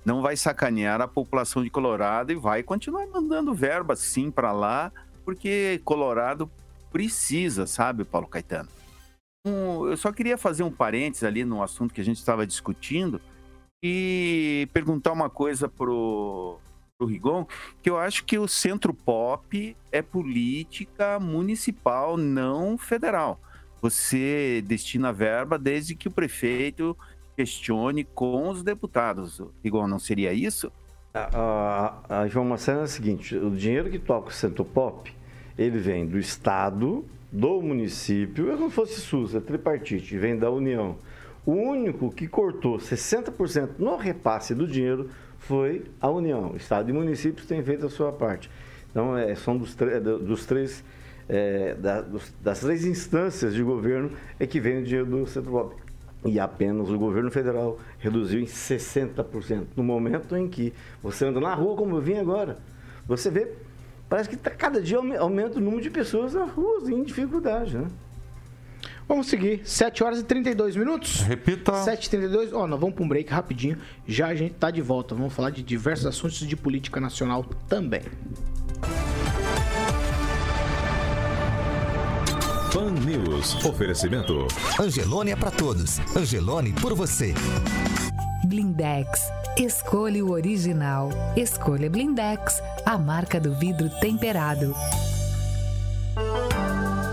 [0.04, 4.92] não vai sacanear a população de Colorado e vai continuar mandando verba sim para lá,
[5.24, 6.50] porque Colorado
[6.92, 8.70] precisa, sabe, Paulo Caetano?
[9.46, 13.20] Um, eu só queria fazer um parênteses ali no assunto que a gente estava discutindo
[13.84, 16.60] e perguntar uma coisa pro,
[16.98, 17.48] pro Rigon,
[17.82, 23.40] que eu acho que o centro pop é política municipal, não federal.
[23.82, 26.96] Você destina verba desde que o prefeito
[27.42, 29.42] questione com os deputados.
[29.64, 30.72] Rigon, não seria isso?
[31.14, 35.12] A, a, a informação é a seguinte: o dinheiro que toca o Centro Pop,
[35.58, 40.98] ele vem do Estado, do município, como se fosse SUS, é tripartite, vem da União.
[41.44, 46.54] O único que cortou 60% no repasse do dinheiro foi a União.
[46.56, 48.50] Estado e municípios têm feito a sua parte.
[48.92, 49.76] Então, é, são dos,
[50.22, 50.84] dos três,
[51.28, 55.52] é, da- dos- das três instâncias de governo é que vem o dinheiro do Centro
[55.52, 55.76] Pop.
[56.24, 59.68] E apenas o governo federal reduziu em 60%.
[59.76, 62.58] No momento em que você anda na rua, como eu vim agora,
[63.08, 63.52] você vê,
[64.08, 67.76] parece que tá- cada dia aume- aumenta o número de pessoas nas ruas em dificuldade,
[67.78, 67.88] né?
[69.08, 69.62] Vamos seguir.
[69.66, 71.22] 7 horas e 32 minutos.
[71.22, 71.74] Repita.
[71.84, 73.78] 7 e 32 Ó, nós vamos para um break rapidinho.
[74.08, 75.14] Já a gente tá de volta.
[75.16, 78.02] Vamos falar de diversos assuntos de política nacional também.
[82.74, 83.54] Pan News.
[83.66, 84.48] Oferecimento.
[84.80, 86.00] Angelone é pra todos.
[86.16, 87.34] Angelone por você.
[88.46, 89.30] Blindex.
[89.58, 91.10] Escolha o original.
[91.36, 94.74] Escolha Blindex, a marca do vidro temperado.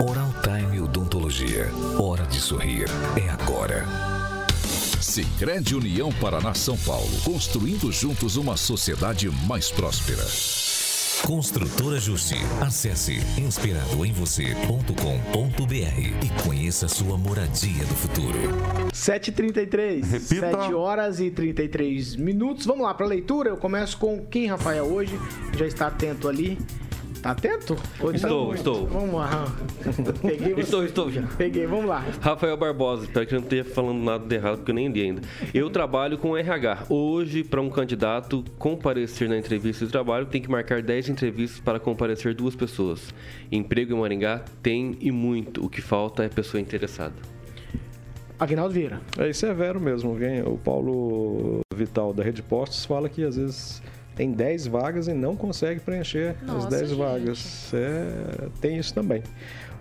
[0.09, 1.69] Oral Time Odontologia.
[1.99, 2.87] Hora de sorrir.
[3.17, 3.85] É agora.
[5.01, 7.11] Sicredi União Paraná São Paulo.
[7.25, 10.25] Construindo juntos uma sociedade mais próspera.
[11.27, 12.37] Construtora Justi.
[12.61, 18.39] Acesse inspiradoemvocê.com.br e conheça sua moradia do futuro.
[18.93, 20.05] 7h33.
[20.05, 20.63] Repita.
[20.63, 22.65] 7 horas e 33 minutos.
[22.65, 23.51] Vamos lá para leitura.
[23.51, 25.19] Eu começo com quem, Rafael, hoje?
[25.57, 26.57] Já está atento ali.
[27.23, 27.75] Tá atento?
[27.75, 28.87] Tá Estou, estou.
[28.87, 29.47] Vamos lá.
[30.23, 30.61] Peguei você.
[30.61, 31.23] Estou, estou já.
[31.37, 32.05] Peguei, vamos lá.
[32.21, 35.03] Rafael Barbosa, espero que eu não esteja falando nada de errado, porque eu nem li
[35.03, 35.23] ainda.
[35.53, 36.85] Eu trabalho com RH.
[36.89, 41.81] Hoje, para um candidato comparecer na entrevista de trabalho, tem que marcar 10 entrevistas para
[41.81, 43.13] comparecer duas pessoas.
[43.51, 45.65] Emprego em Maringá tem e muito.
[45.65, 47.15] O que falta é pessoa interessada.
[48.39, 49.01] Aguinaldo Vieira.
[49.19, 50.17] É, isso é vero mesmo.
[50.47, 53.83] O Paulo Vital da Rede Postos fala que às vezes
[54.19, 56.99] tem 10 vagas e não consegue preencher as Nossa, 10 gente.
[56.99, 57.73] vagas.
[57.73, 59.23] É, tem isso também.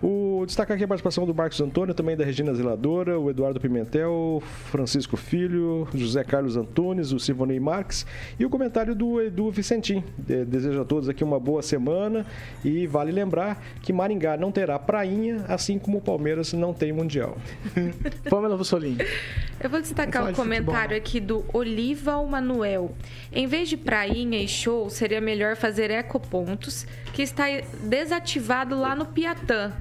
[0.00, 4.40] O destacar aqui a participação do Marcos Antônio, também da Regina Zeladora, o Eduardo Pimentel,
[4.70, 8.06] Francisco Filho, José Carlos Antunes, o Silvonei Marques
[8.38, 10.04] e o comentário do Edu Vicentim.
[10.16, 12.24] De- Desejo a todos aqui uma boa semana
[12.64, 17.36] e vale lembrar que Maringá não terá prainha, assim como o Palmeiras não tem Mundial.
[18.30, 18.98] Pamela Bussolini.
[19.60, 22.92] Eu vou destacar o de comentário aqui do Olival Manuel.
[23.32, 27.46] Em vez de prainha e show, seria melhor fazer ecopontos, que está
[27.82, 29.72] desativado lá no Piatã.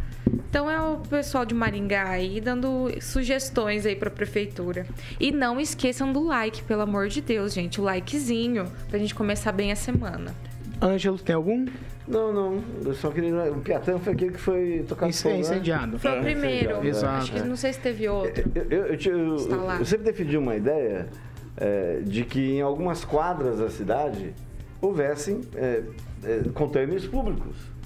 [0.58, 4.88] Então é o pessoal de Maringá aí dando sugestões aí pra prefeitura.
[5.20, 7.80] E não esqueçam do like, pelo amor de Deus, gente.
[7.80, 10.34] O likezinho, pra gente começar bem a semana.
[10.82, 11.68] Ângelo, tem algum?
[12.08, 12.64] Não, não.
[12.84, 13.52] Eu só queria.
[13.52, 15.48] O Piatã foi aquele que foi tocado Isso é fogo, né?
[15.52, 16.00] incendiado.
[16.00, 16.50] Foi o primeiro.
[16.72, 17.18] incendiado, Exato.
[17.18, 18.52] Acho que não sei se teve outro.
[18.56, 21.08] Eu, eu- eu eu sempre defendi uma ideia
[21.56, 24.34] é, de que em algumas quadras da cidade
[24.82, 25.84] houvessem é,
[26.24, 27.77] é, contêineres públicos.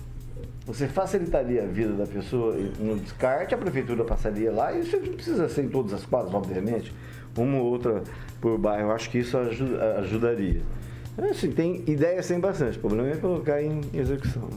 [0.72, 5.50] Você facilitaria a vida da pessoa no descarte, a prefeitura passaria lá, e isso precisa
[5.50, 6.94] ser em todas as quadras, obviamente,
[7.38, 8.02] uma ou outra
[8.40, 8.88] por bairro.
[8.88, 10.62] Eu acho que isso aju- ajudaria.
[11.30, 14.48] Assim, tem ideias tem bastante, o problema é colocar em execução.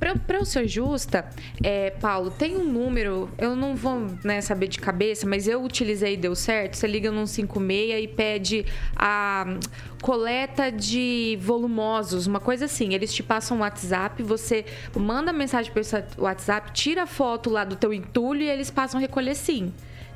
[0.00, 1.28] Pra eu ser justa,
[1.62, 6.14] é, Paulo, tem um número, eu não vou né, saber de cabeça, mas eu utilizei
[6.14, 6.78] e deu certo.
[6.78, 8.66] Você liga no 156 e pede
[8.96, 9.60] a hum,
[10.00, 12.94] coleta de volumosos, uma coisa assim.
[12.94, 14.64] Eles te passam um WhatsApp, você
[14.96, 19.00] manda mensagem para esse WhatsApp, tira foto lá do teu entulho e eles passam a
[19.02, 19.70] recolher sim.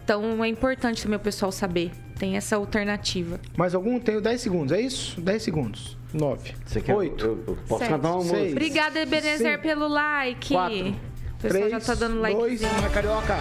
[0.05, 1.91] Então é importante também o pessoal saber.
[2.19, 3.41] Tem essa alternativa.
[3.57, 3.99] Mais algum?
[3.99, 5.19] Tenho 10 segundos, é isso?
[5.21, 5.97] 10 segundos.
[6.13, 6.53] 9.
[6.65, 6.95] Você quer?
[6.95, 7.25] 8.
[7.25, 8.37] Eu, eu posso Sete, cantar uma música?
[8.37, 8.53] seis.
[8.53, 10.55] Obrigada, Ebenezer, Cinco, pelo like.
[10.55, 10.89] 4.
[10.89, 10.95] o
[11.41, 12.39] pessoal já tá dando like.
[12.39, 13.37] 2, uma carioca.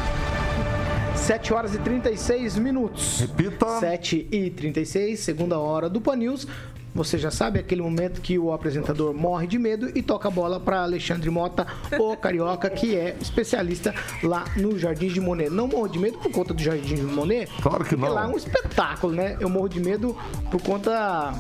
[1.16, 3.20] 7 horas e 36 minutos.
[3.20, 3.80] Repita.
[3.80, 6.48] 7 e 36, segunda hora do Pan News.
[6.94, 10.60] Você já sabe aquele momento que o apresentador morre de medo e toca a bola
[10.60, 11.66] para Alexandre Mota,
[11.98, 15.50] o carioca, que é especialista lá no Jardim de Monet.
[15.50, 17.50] Não morro de medo por conta do Jardim de Monet.
[17.62, 18.14] Claro que porque não.
[18.14, 19.38] lá é um espetáculo, né?
[19.40, 20.16] Eu morro de medo
[20.50, 21.34] por conta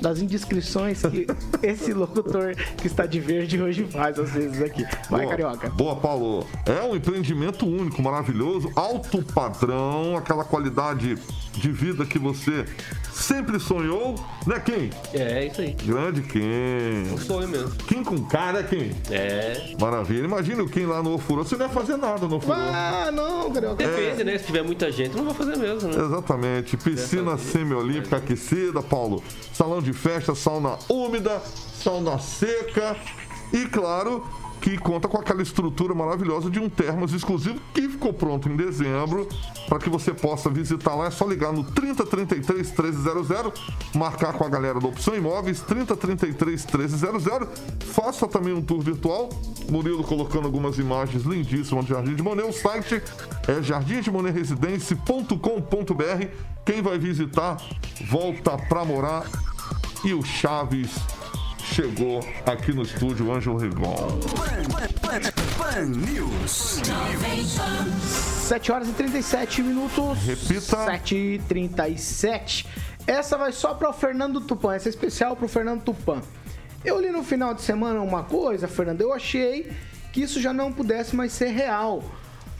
[0.00, 1.26] das indiscrições que
[1.62, 4.84] esse locutor que está de verde hoje faz às vezes aqui.
[5.08, 5.30] Vai, Boa.
[5.30, 5.70] carioca.
[5.70, 6.46] Boa, Paulo.
[6.66, 11.16] É um empreendimento único, maravilhoso, alto padrão, aquela qualidade
[11.54, 12.64] de vida que você
[13.12, 14.14] sempre sonhou,
[14.46, 14.90] né, Kim?
[15.12, 15.72] É, isso aí.
[15.84, 17.12] Grande Kim.
[17.12, 17.70] Um sonho mesmo.
[17.86, 18.92] Kim com cara, Kim.
[19.10, 19.74] É.
[19.78, 20.24] Maravilha.
[20.24, 21.44] Imagina o Kim lá no Ofurô.
[21.44, 22.54] Você não ia fazer nada no Ofurô.
[22.54, 23.76] Ah, não, carioca.
[23.76, 24.38] Depende, né?
[24.38, 26.04] Se tiver muita gente, não vou fazer mesmo, né?
[26.04, 26.76] Exatamente.
[26.76, 29.22] Piscina semiolímpica aquecida, Paulo.
[29.52, 31.40] Salão de festa, sauna úmida,
[31.82, 32.96] sauna seca.
[33.52, 34.24] E claro
[34.60, 39.26] que conta com aquela estrutura maravilhosa de um termos exclusivo que ficou pronto em dezembro.
[39.68, 43.58] Para que você possa visitar lá, é só ligar no 3033 1300,
[43.94, 47.48] marcar com a galera da Opção Imóveis, 3033 1300.
[47.86, 49.30] Faça também um tour virtual.
[49.70, 52.48] Murilo colocando algumas imagens lindíssimas de Jardim de Monet.
[52.48, 53.02] O site
[53.48, 56.26] é jardimdemonetresidencia.com.br.
[56.66, 57.56] Quem vai visitar,
[58.10, 59.24] volta pra morar.
[60.04, 60.90] E o Chaves
[61.70, 64.18] chegou aqui no estúdio Ângelo Rigon.
[65.56, 66.80] Pan News.
[68.48, 70.18] 7 horas e 37 minutos.
[70.18, 70.84] Repita.
[70.84, 72.66] 7 e 37.
[73.06, 74.74] Essa vai só para o Fernando Tupan.
[74.74, 76.20] Essa é especial para o Fernando Tupan.
[76.84, 79.00] Eu li no final de semana uma coisa, Fernando.
[79.02, 79.70] Eu achei
[80.12, 82.02] que isso já não pudesse mais ser real.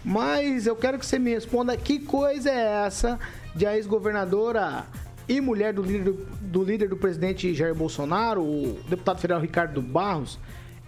[0.05, 3.19] Mas eu quero que você me responda que coisa é essa
[3.57, 4.87] de a ex-governadora
[5.31, 10.41] e mulher do líder do, líder do presidente Jair Bolsonaro, o deputado federal Ricardo Barros,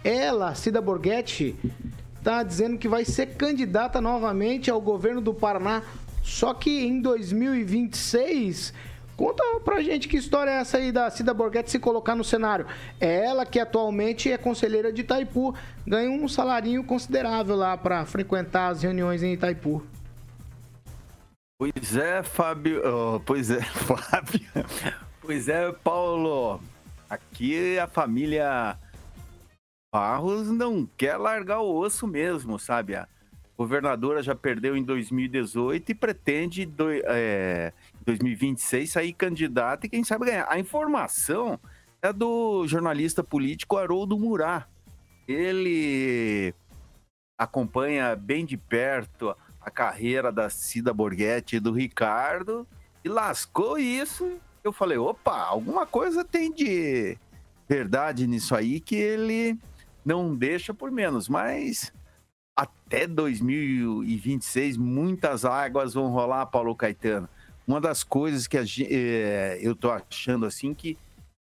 [0.03, 1.55] ela, Cida Borghetti,
[2.21, 5.81] tá dizendo que vai ser candidata novamente ao governo do Paraná,
[6.21, 8.73] só que em 2026.
[9.15, 12.65] Conta pra gente que história é essa aí da Cida Borghetti se colocar no cenário.
[12.99, 15.55] É ela que atualmente é conselheira de Itaipu,
[15.87, 19.81] ganha um salarinho considerável lá para frequentar as reuniões em Itaipu.
[21.71, 22.81] Pois é, Fábio.
[22.85, 24.41] oh, pois é, Fábio.
[25.21, 26.61] Pois é, Paulo.
[27.09, 28.77] Aqui a família
[29.93, 32.95] Barros não quer largar o osso mesmo, sabe?
[32.95, 33.07] A
[33.57, 36.69] governadora já perdeu em 2018 e pretende
[37.05, 40.47] é, em 2026 sair candidata e quem sabe ganhar.
[40.49, 41.57] A informação
[42.01, 44.67] é do jornalista político Haroldo Murat.
[45.25, 46.53] Ele
[47.39, 49.33] acompanha bem de perto
[49.63, 52.67] a carreira da Cida Borghetti e do Ricardo
[53.03, 54.37] e lascou isso.
[54.63, 57.17] Eu falei, opa, alguma coisa tem de
[57.67, 59.57] verdade nisso aí que ele
[60.05, 61.93] não deixa por menos, mas
[62.55, 67.27] até 2026 muitas águas vão rolar, Paulo Caetano.
[67.65, 70.97] Uma das coisas que é, eu tô achando assim que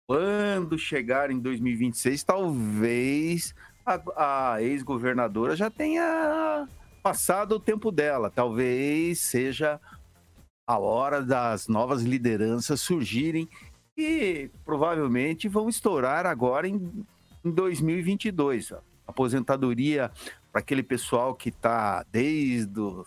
[0.07, 3.55] quando chegar em 2026, talvez
[3.85, 6.67] a, a ex-governadora já tenha
[7.01, 8.29] passado o tempo dela.
[8.29, 9.79] Talvez seja
[10.67, 13.49] a hora das novas lideranças surgirem
[13.97, 17.05] e provavelmente vão estourar agora em,
[17.43, 18.73] em 2022.
[19.05, 20.11] Aposentadoria
[20.51, 23.05] para aquele pessoal que está desde o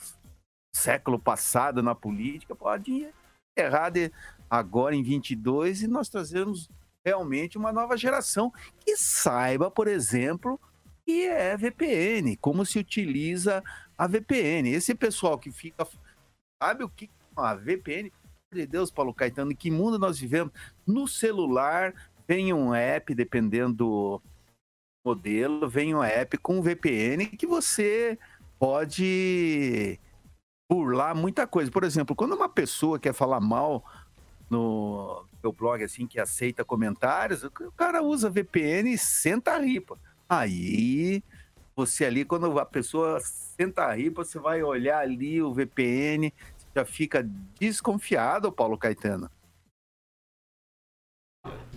[0.74, 3.09] século passado na política pode
[3.57, 4.11] errar de
[4.51, 6.68] agora em 22 e nós trazemos
[7.05, 10.59] realmente uma nova geração que saiba, por exemplo,
[11.05, 13.62] que é VPN, como se utiliza
[13.97, 14.70] a VPN.
[14.70, 15.86] Esse pessoal que fica.
[16.62, 18.12] Sabe o que é a VPN?
[18.53, 20.53] Meu Deus, Paulo Caetano, que mundo nós vivemos?
[20.86, 21.92] No celular
[22.26, 24.22] vem um app, dependendo do
[25.05, 28.18] modelo, vem um app com VPN que você
[28.59, 29.99] pode
[30.70, 31.70] burlar muita coisa.
[31.70, 33.84] Por exemplo, quando uma pessoa quer falar mal
[34.49, 39.99] no meu blog, assim, que aceita comentários, o cara usa VPN e senta a ripa.
[40.28, 41.22] Aí
[41.77, 46.33] você ali, quando a pessoa senta a ripa, você vai olhar ali o VPN,
[46.75, 49.31] já fica desconfiado, Paulo Caetano.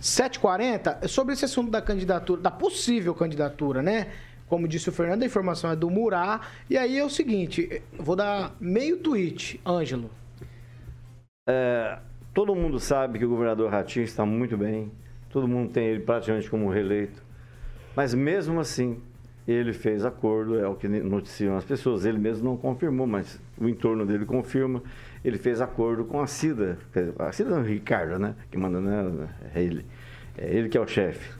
[0.00, 4.12] 7h40, sobre esse assunto da candidatura, da possível candidatura, né?
[4.48, 6.40] Como disse o Fernando, a informação é do Murá.
[6.70, 10.10] E aí é o seguinte, vou dar meio tweet, Ângelo.
[11.46, 11.98] É,
[12.32, 14.90] todo mundo sabe que o governador Ratinho está muito bem.
[15.28, 17.22] Todo mundo tem ele praticamente como reeleito.
[17.94, 19.02] Mas mesmo assim,
[19.52, 22.04] ele fez acordo, é o que noticiam as pessoas.
[22.04, 24.82] Ele mesmo não confirmou, mas o entorno dele confirma.
[25.24, 26.78] Ele fez acordo com a Cida,
[27.18, 28.34] a Cida não, Ricardo, né?
[28.50, 29.28] Que manda, né?
[29.54, 29.86] É ele.
[30.36, 31.34] É ele que é o chefe.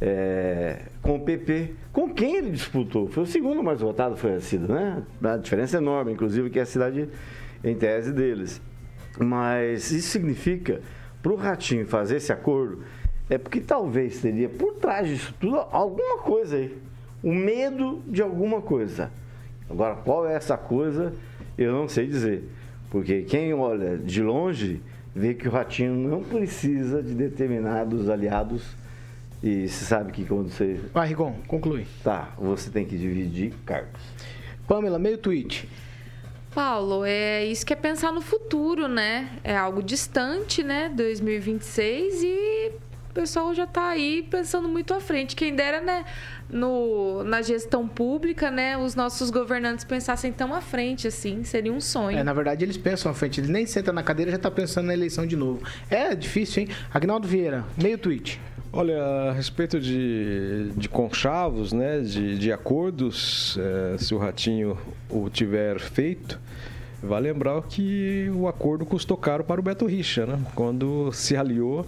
[0.00, 1.74] É, com o PP.
[1.92, 3.06] Com quem ele disputou?
[3.06, 5.02] Foi o segundo mais votado, foi a Cida, né?
[5.22, 7.08] A diferença é enorme, inclusive, que é a cidade
[7.62, 8.60] em tese deles.
[9.20, 10.80] Mas isso significa,
[11.22, 12.82] para o Ratinho fazer esse acordo,
[13.30, 16.76] é porque talvez teria por trás disso tudo alguma coisa aí.
[17.22, 19.10] O medo de alguma coisa.
[19.70, 21.12] Agora, qual é essa coisa,
[21.56, 22.48] eu não sei dizer.
[22.90, 24.82] Porque quem olha de longe
[25.14, 28.64] vê que o Ratinho não precisa de determinados aliados.
[29.42, 30.80] E se sabe que quando você.
[30.92, 31.86] Vai, Rigon, conclui.
[32.04, 34.00] Tá, você tem que dividir cargos.
[34.68, 35.68] Pamela, meio tweet.
[36.54, 39.30] Paulo, é isso que é pensar no futuro, né?
[39.42, 40.92] É algo distante, né?
[40.94, 42.51] 2026 e
[43.12, 45.36] o pessoal já está aí pensando muito à frente.
[45.36, 46.02] Quem dera, né?
[46.48, 48.78] No, na gestão pública, né?
[48.78, 51.44] Os nossos governantes pensassem tão à frente, assim.
[51.44, 52.16] Seria um sonho.
[52.16, 53.38] É, na verdade, eles pensam à frente.
[53.38, 55.62] Eles nem sentam na cadeira já tá pensando na eleição de novo.
[55.90, 56.70] É difícil, hein?
[56.92, 58.40] Agnaldo Vieira, meio tweet.
[58.72, 58.98] Olha,
[59.28, 64.78] a respeito de, de conchavos, né, de, de acordos, é, se o Ratinho
[65.10, 66.40] o tiver feito,
[67.02, 71.86] vale lembrar que o acordo custou caro para o Beto Richa, né, quando se aliou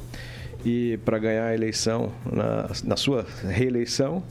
[0.64, 4.22] e para ganhar a eleição, na, na sua reeleição,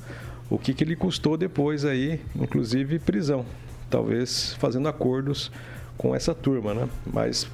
[0.50, 3.46] o que, que ele custou depois aí, inclusive prisão,
[3.90, 5.52] talvez fazendo acordos
[5.98, 7.48] com essa turma, né, mas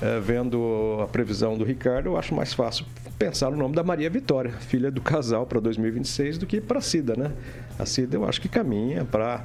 [0.00, 2.86] é, vendo a previsão do Ricardo, eu acho mais fácil
[3.18, 6.82] pensar no nome da Maria Vitória, filha do casal para 2026, do que para a
[6.82, 7.32] Cida, né?
[7.78, 9.44] A Cida eu acho que caminha para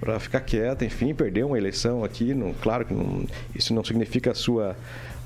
[0.00, 4.32] para ficar quieta, enfim, perder uma eleição aqui, não, claro que não, isso não significa
[4.32, 4.76] a sua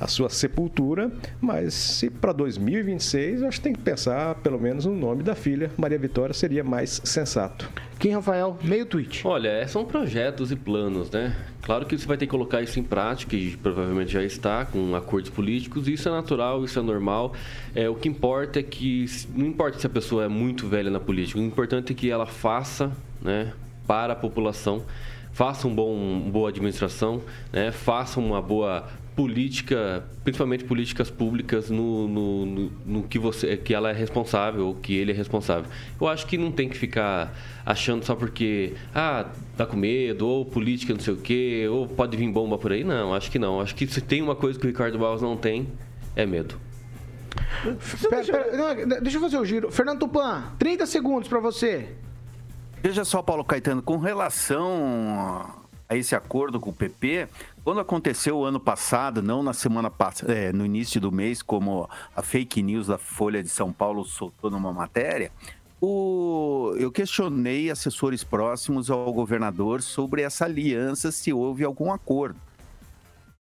[0.00, 4.94] a sua sepultura, mas se para 2026, acho que tem que pensar pelo menos no
[4.94, 7.68] nome da filha, Maria Vitória seria mais sensato.
[7.98, 8.56] Quem, Rafael?
[8.62, 9.26] Meio tweet.
[9.26, 11.34] Olha, é, são projetos e planos, né?
[11.62, 14.94] Claro que você vai ter que colocar isso em prática e provavelmente já está com
[14.94, 15.88] acordos políticos.
[15.88, 17.34] Isso é natural, isso é normal.
[17.74, 21.00] É, o que importa é que não importa se a pessoa é muito velha na
[21.00, 23.52] política, o importante é que ela faça, né,
[23.86, 24.84] para a população,
[25.32, 27.20] faça um bom, uma boa administração,
[27.52, 28.88] né, faça uma boa
[29.18, 34.94] política, principalmente políticas públicas no, no, no, no, que você que ela é responsável, que
[34.94, 35.68] ele é responsável.
[36.00, 37.34] Eu acho que não tem que ficar
[37.66, 42.16] achando só porque ah, tá com medo, ou política não sei o quê, ou pode
[42.16, 42.84] vir bomba por aí.
[42.84, 43.60] Não, acho que não.
[43.60, 45.66] Acho que se tem uma coisa que o Ricardo Barros não tem,
[46.14, 46.54] é medo.
[48.08, 49.72] Pera, pera, não, deixa eu fazer o giro.
[49.72, 51.88] Fernando Tupan, 30 segundos para você.
[52.80, 55.57] Veja só, Paulo Caetano, com relação
[55.88, 57.28] a esse acordo com o PP,
[57.64, 61.88] quando aconteceu o ano passado, não na semana passada, é, no início do mês, como
[62.14, 65.32] a fake news da Folha de São Paulo soltou numa matéria,
[65.80, 66.74] o...
[66.76, 72.38] eu questionei assessores próximos ao governador sobre essa aliança, se houve algum acordo.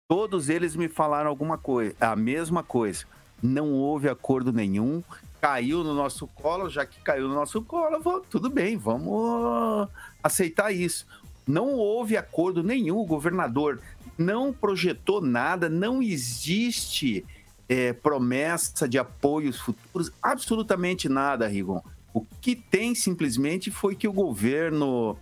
[0.07, 3.05] Todos eles me falaram alguma coisa, a mesma coisa.
[3.41, 5.01] Não houve acordo nenhum,
[5.39, 9.87] caiu no nosso colo, já que caiu no nosso colo, vou, tudo bem, vamos
[10.21, 11.07] aceitar isso.
[11.47, 13.79] Não houve acordo nenhum, o governador
[14.17, 17.25] não projetou nada, não existe
[17.67, 21.81] é, promessa de apoios futuros, absolutamente nada, Rigon.
[22.13, 25.17] O que tem simplesmente foi que o governo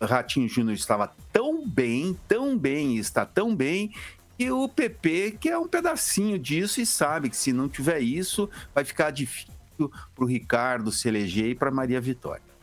[0.00, 3.92] Ratinho Júnior estava tão bem, tão bem, está tão bem,
[4.36, 8.84] que o PP quer um pedacinho disso e sabe que se não tiver isso, vai
[8.84, 9.54] ficar difícil
[10.14, 12.53] para o Ricardo se eleger e para Maria Vitória.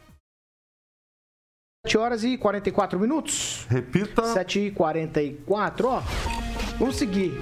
[1.84, 3.65] 7 horas e 44 minutos.
[3.67, 4.23] Repita.
[4.23, 6.03] 7 e 44, ó.
[6.77, 7.34] Vamos seguir.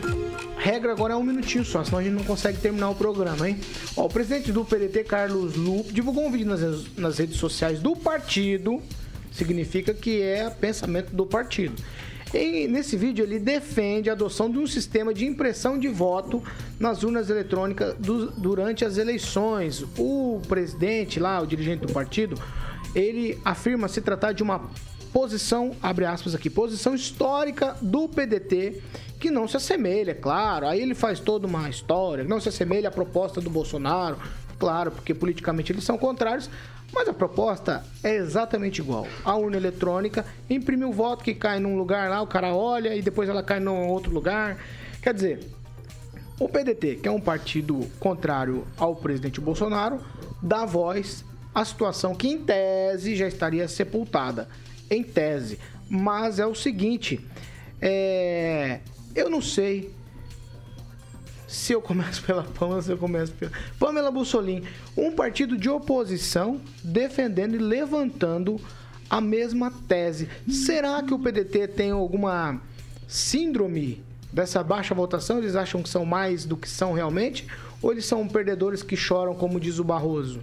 [0.57, 3.59] Regra agora é um minutinho só, senão a gente não consegue terminar o programa, hein?
[3.97, 7.97] Ó, o presidente do PDT, Carlos Lupe, divulgou um vídeo nas, nas redes sociais do
[7.97, 8.81] partido.
[9.29, 11.75] Significa que é pensamento do partido.
[12.33, 16.41] E nesse vídeo ele defende a adoção de um sistema de impressão de voto
[16.79, 19.83] nas urnas eletrônicas do, durante as eleições.
[19.97, 22.39] O presidente lá, o dirigente do partido,
[22.95, 24.69] ele afirma se tratar de uma
[25.11, 28.81] posição, abre aspas aqui, posição histórica do PDT,
[29.19, 30.67] que não se assemelha, claro.
[30.67, 34.17] Aí ele faz toda uma história, não se assemelha à proposta do Bolsonaro,
[34.57, 36.49] claro, porque politicamente eles são contrários,
[36.93, 39.07] mas a proposta é exatamente igual.
[39.23, 43.01] A urna eletrônica imprime o voto que cai num lugar lá, o cara olha e
[43.01, 44.57] depois ela cai num outro lugar.
[45.01, 45.39] Quer dizer,
[46.39, 49.99] o PDT, que é um partido contrário ao presidente Bolsonaro,
[50.41, 54.47] dá voz a situação que, em tese, já estaria sepultada.
[54.89, 55.59] Em tese.
[55.89, 57.19] Mas é o seguinte:
[57.81, 58.79] é...
[59.15, 59.93] eu não sei
[61.47, 63.51] se eu começo pela Pamela, se eu começo pela.
[63.79, 68.61] Pamela Bussolini, um partido de oposição defendendo e levantando
[69.09, 70.29] a mesma tese.
[70.47, 72.61] Será que o PDT tem alguma
[73.07, 75.39] síndrome dessa baixa votação?
[75.39, 77.47] Eles acham que são mais do que são realmente?
[77.81, 80.41] Ou eles são perdedores que choram, como diz o Barroso?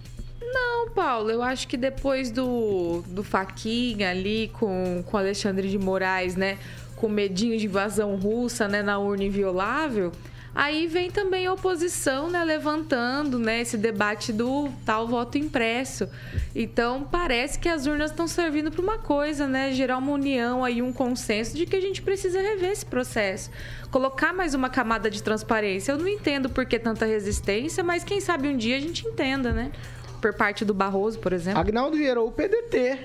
[0.77, 6.35] Não, Paulo, eu acho que depois do, do Faquinha ali com, com Alexandre de Moraes,
[6.35, 6.59] né?
[6.95, 8.83] Com medinho de invasão russa, né?
[8.83, 10.11] Na urna inviolável.
[10.53, 16.09] Aí vem também a oposição, né, levantando, né, esse debate do tal voto impresso.
[16.55, 20.81] Então, parece que as urnas estão servindo para uma coisa, né, gerar uma união aí,
[20.81, 23.51] um consenso de que a gente precisa rever esse processo.
[23.91, 25.91] Colocar mais uma camada de transparência.
[25.91, 29.53] Eu não entendo por que tanta resistência, mas quem sabe um dia a gente entenda,
[29.53, 29.71] né?
[30.21, 31.59] Por parte do Barroso, por exemplo.
[31.59, 32.99] Agnaldo Vieira, o PDT.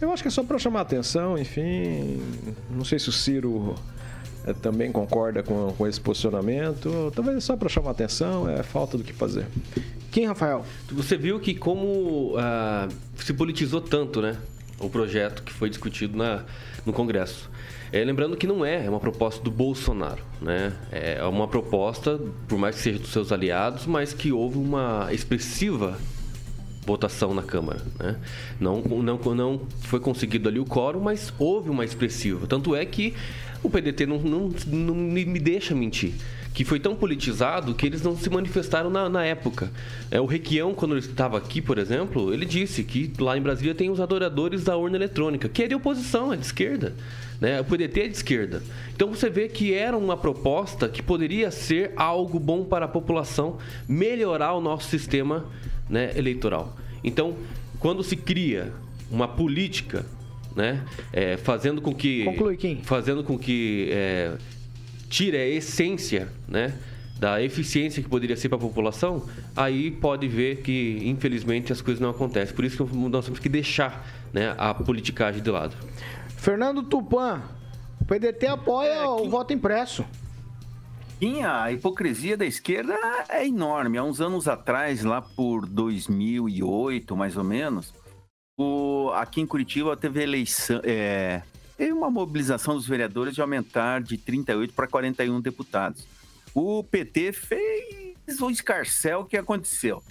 [0.00, 2.20] Eu acho que é só para chamar atenção, enfim.
[2.70, 3.74] Não sei se o Ciro
[4.44, 7.12] é, também concorda com, com esse posicionamento.
[7.14, 9.46] Talvez é só para chamar atenção, é falta do que fazer.
[10.10, 10.64] Quem, Rafael?
[10.92, 14.36] Você viu que como ah, se politizou tanto, né?
[14.78, 16.44] O projeto que foi discutido na,
[16.84, 17.50] no Congresso.
[17.94, 20.72] É, lembrando que não é, é uma proposta do Bolsonaro, né?
[20.90, 22.18] É uma proposta,
[22.48, 25.96] por mais que seja dos seus aliados, mas que houve uma expressiva
[26.84, 27.80] votação na Câmara.
[27.96, 28.16] Né?
[28.58, 32.48] Não, não, não foi conseguido ali o quórum, mas houve uma expressiva.
[32.48, 33.14] Tanto é que
[33.62, 36.14] o PDT não, não, não me deixa mentir
[36.52, 39.72] que foi tão politizado que eles não se manifestaram na, na época.
[40.08, 43.74] É, o Requião, quando ele estava aqui, por exemplo, ele disse que lá em Brasília
[43.74, 46.94] tem os adoradores da urna eletrônica, que é de oposição, é de esquerda.
[47.40, 47.60] Né?
[47.60, 48.62] O PDT é de esquerda.
[48.94, 53.58] Então você vê que era uma proposta que poderia ser algo bom para a população,
[53.88, 55.44] melhorar o nosso sistema
[55.88, 56.76] né, eleitoral.
[57.02, 57.34] Então,
[57.78, 58.72] quando se cria
[59.10, 60.06] uma política
[60.54, 60.82] né?
[61.12, 62.24] É, fazendo com que.
[62.24, 62.80] Conclui, Kim.
[62.82, 64.36] Fazendo com que é,
[65.08, 66.74] tire a essência, né?
[67.18, 69.24] Da eficiência que poderia ser para a população,
[69.56, 72.54] aí pode ver que, infelizmente, as coisas não acontecem.
[72.54, 75.76] Por isso que nós temos que deixar né, a politicagem de lado.
[76.44, 77.42] Fernando Tupan,
[77.98, 80.04] o PDT apoia é, o voto impresso.
[81.18, 82.94] Sim, a hipocrisia da esquerda
[83.30, 83.96] é enorme.
[83.96, 87.94] Há uns anos atrás, lá por 2008, mais ou menos,
[88.58, 90.82] o, aqui em Curitiba teve eleição.
[90.84, 91.40] É,
[91.78, 96.06] teve uma mobilização dos vereadores de aumentar de 38 para 41 deputados.
[96.54, 100.02] O PT fez o escarcel que aconteceu.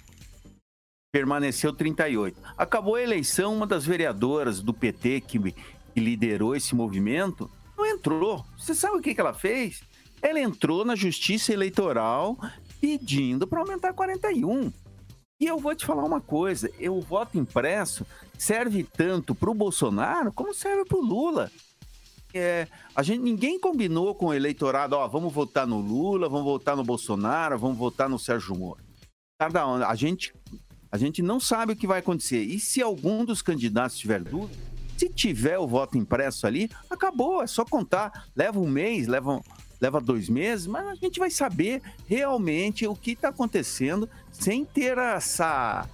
[1.12, 2.36] Permaneceu 38.
[2.58, 5.54] Acabou a eleição, uma das vereadoras do PT que,
[5.94, 8.44] que liderou esse movimento não entrou.
[8.58, 9.80] Você sabe o que, que ela fez?
[10.20, 12.36] Ela entrou na justiça eleitoral
[12.80, 14.72] pedindo para aumentar 41.
[15.40, 20.32] E eu vou te falar uma coisa: o voto impresso serve tanto para o Bolsonaro
[20.32, 21.50] como serve para o Lula.
[22.32, 22.66] É,
[22.96, 26.82] a gente, ninguém combinou com o eleitorado, ó, vamos votar no Lula, vamos votar no
[26.82, 28.82] Bolsonaro, vamos votar no Sérgio Moro.
[29.38, 30.34] Cada um, a gente,
[30.90, 32.42] a gente não sabe o que vai acontecer.
[32.42, 37.46] E se algum dos candidatos tiver dúvida, se tiver o voto impresso ali, acabou, é
[37.46, 38.28] só contar.
[38.34, 39.40] Leva um mês, leva,
[39.80, 44.98] leva dois meses, mas a gente vai saber realmente o que está acontecendo sem ter
[44.98, 45.88] essa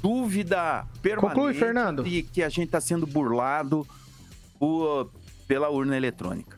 [0.00, 2.04] dúvida permanente Conclui, Fernando.
[2.04, 3.86] de que a gente está sendo burlado
[4.58, 5.10] por,
[5.48, 6.53] pela urna eletrônica.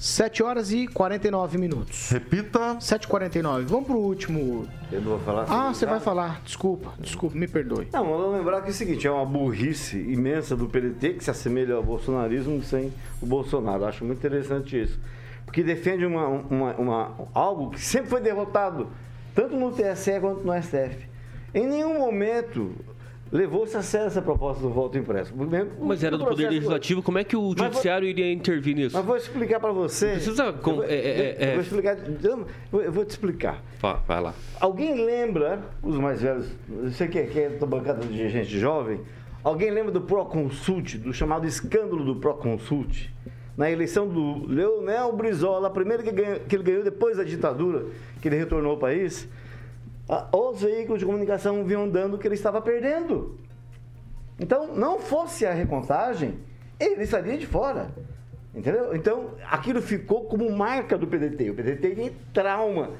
[0.00, 2.08] 7 horas e 49 minutos.
[2.08, 2.76] Repita.
[2.76, 3.66] 7h49.
[3.66, 4.66] Vamos pro último.
[4.90, 5.44] Eu não vou falar.
[5.46, 6.40] Ah, você vai falar.
[6.42, 7.86] Desculpa, desculpa, me perdoe.
[7.92, 11.30] Não, vou lembrar que é o seguinte: é uma burrice imensa do PDT que se
[11.30, 12.90] assemelha ao bolsonarismo sem
[13.20, 13.84] o Bolsonaro.
[13.84, 14.98] Acho muito interessante isso.
[15.44, 18.88] Porque defende uma, uma, uma algo que sempre foi derrotado
[19.34, 21.10] tanto no TSE quanto no STF.
[21.52, 22.74] Em nenhum momento
[23.32, 25.32] levou-se a sério essa proposta do voto impresso.
[25.80, 28.96] Mas era do Poder Legislativo, como é que o Judiciário vou, iria intervir nisso?
[28.96, 30.12] Mas vou explicar para você.
[30.12, 30.52] Precisa.
[30.52, 31.96] Com, vou, é, é, é, vou explicar.
[32.72, 33.62] Eu vou te explicar.
[34.06, 34.34] Vai lá.
[34.58, 39.00] Alguém lembra, os mais velhos, você que é, que é da bancada de gente jovem,
[39.44, 43.10] alguém lembra do Proconsult, do chamado escândalo do Proconsult?
[43.56, 47.84] Na eleição do Leonel Brizola, a primeira que, ganhou, que ele ganhou depois da ditadura,
[48.22, 49.28] que ele retornou ao país,
[50.32, 53.38] os veículos de comunicação vinham dando que ele estava perdendo.
[54.38, 56.38] Então, não fosse a recontagem,
[56.78, 57.90] ele estaria de fora.
[58.54, 58.96] Entendeu?
[58.96, 61.50] Então, aquilo ficou como marca do PDT.
[61.50, 62.90] O PDT tem trauma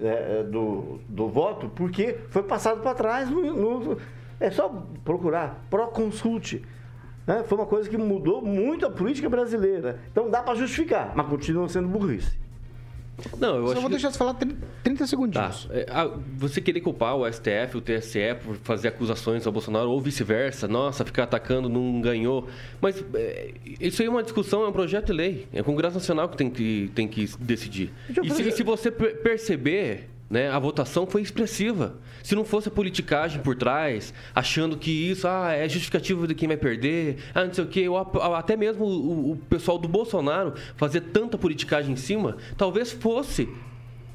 [0.00, 3.30] é, do, do voto porque foi passado para trás.
[3.30, 3.98] No, no,
[4.40, 4.68] é só
[5.04, 5.64] procurar.
[5.70, 6.64] Proconsult.
[7.26, 7.44] Né?
[7.44, 10.00] Foi uma coisa que mudou muito a política brasileira.
[10.10, 12.45] Então, dá para justificar, mas continua sendo burrice.
[13.38, 13.90] Não, eu Só vou que...
[13.90, 14.36] deixar você falar
[14.82, 15.64] 30 segundinhos.
[15.64, 15.74] Tá.
[15.74, 15.86] É,
[16.36, 21.04] você querer culpar o STF, o TSE por fazer acusações ao Bolsonaro ou vice-versa, nossa,
[21.04, 22.46] ficar atacando não ganhou.
[22.80, 25.48] Mas é, isso aí é uma discussão, é um projeto de lei.
[25.52, 27.90] É o Congresso Nacional que tem que, tem que decidir.
[28.22, 31.94] E se, se você per- perceber, né, a votação foi expressiva.
[32.22, 36.48] Se não fosse a politicagem por trás, achando que isso ah, é justificativo de quem
[36.48, 37.98] vai perder, ah, não sei o quê, ou
[38.34, 43.48] até mesmo o, o pessoal do Bolsonaro fazer tanta politicagem em cima, talvez fosse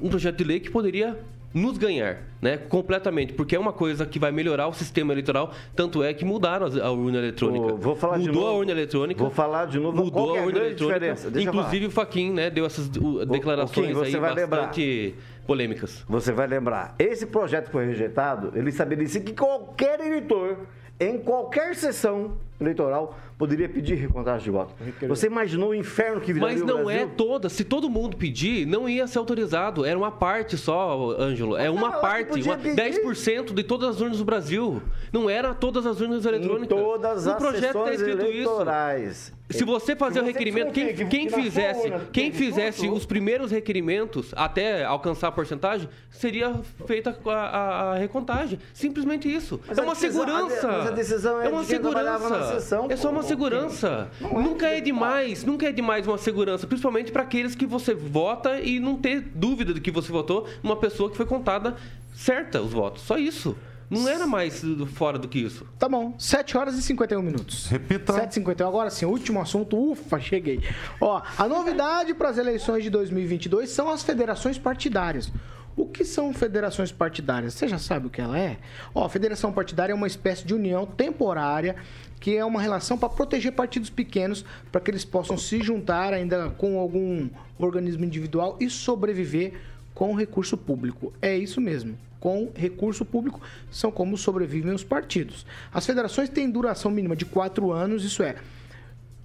[0.00, 1.18] um projeto de lei que poderia
[1.54, 2.56] nos ganhar, né?
[2.56, 6.66] Completamente, porque é uma coisa que vai melhorar o sistema eleitoral, tanto é que mudaram
[6.66, 7.74] a urna eletrônica.
[7.74, 8.54] Vou falar de Mudou novo.
[8.54, 9.22] a urna eletrônica.
[9.22, 10.04] Vou falar de novo.
[10.04, 11.16] Mudou é a a urna eletrônica.
[11.40, 15.14] Inclusive o Faquin, né, deu essas uh, declarações Kim, aí bastante
[15.46, 16.04] polêmicas.
[16.08, 20.66] Você vai lembrar, esse projeto foi rejeitado, ele estabelecia que qualquer eleitor,
[20.98, 24.74] em qualquer sessão eleitoral, poderia pedir recontagem de voto.
[25.08, 27.02] Você imaginou o inferno que viraria Mas o não Brasil?
[27.02, 27.48] é toda.
[27.48, 29.84] Se todo mundo pedir, não ia ser autorizado.
[29.84, 31.56] Era uma parte só, Ângelo.
[31.56, 32.76] É uma que parte, uma, pedir.
[32.76, 34.82] 10% de todas as urnas do Brasil.
[35.12, 36.78] Não era todas as urnas eletrônicas.
[36.78, 39.10] Em todas no as projeto está sessões escrito eleitorais.
[39.10, 39.42] isso.
[39.52, 43.50] Se você fazer Se o você requerimento, quem, quem fizesse, urna quem fizesse os primeiros
[43.50, 46.54] requerimentos até alcançar a porcentagem, seria
[46.86, 48.58] feita a, a- a recontagem.
[48.72, 49.60] Simplesmente isso.
[49.68, 50.68] Mas é a uma decisão- segurança.
[50.68, 52.51] mas a decisão é é uma de segurança.
[52.60, 54.10] Sessão, é só uma segurança.
[54.20, 57.94] Não é nunca é demais, nunca é demais uma segurança, principalmente para aqueles que você
[57.94, 61.76] vota e não ter dúvida de que você votou numa pessoa que foi contada
[62.14, 63.02] certa os votos.
[63.02, 63.56] Só isso.
[63.92, 64.62] Não era mais
[64.94, 65.66] fora do que isso.
[65.78, 67.66] Tá bom, 7 horas e 51 minutos.
[67.66, 68.14] Repita.
[68.14, 69.76] 7 e 51 agora sim, último assunto.
[69.76, 70.62] Ufa, cheguei.
[70.98, 75.30] Ó, a novidade para as eleições de 2022 são as federações partidárias.
[75.74, 77.54] O que são federações partidárias?
[77.54, 78.58] Você já sabe o que ela é?
[78.94, 81.76] Ó, a federação partidária é uma espécie de união temporária
[82.20, 86.50] que é uma relação para proteger partidos pequenos para que eles possam se juntar ainda
[86.50, 89.54] com algum organismo individual e sobreviver
[89.94, 91.12] com recurso público.
[91.20, 91.98] É isso mesmo.
[92.20, 95.44] Com recurso público são como sobrevivem os partidos.
[95.72, 98.36] As federações têm duração mínima de quatro anos, isso é,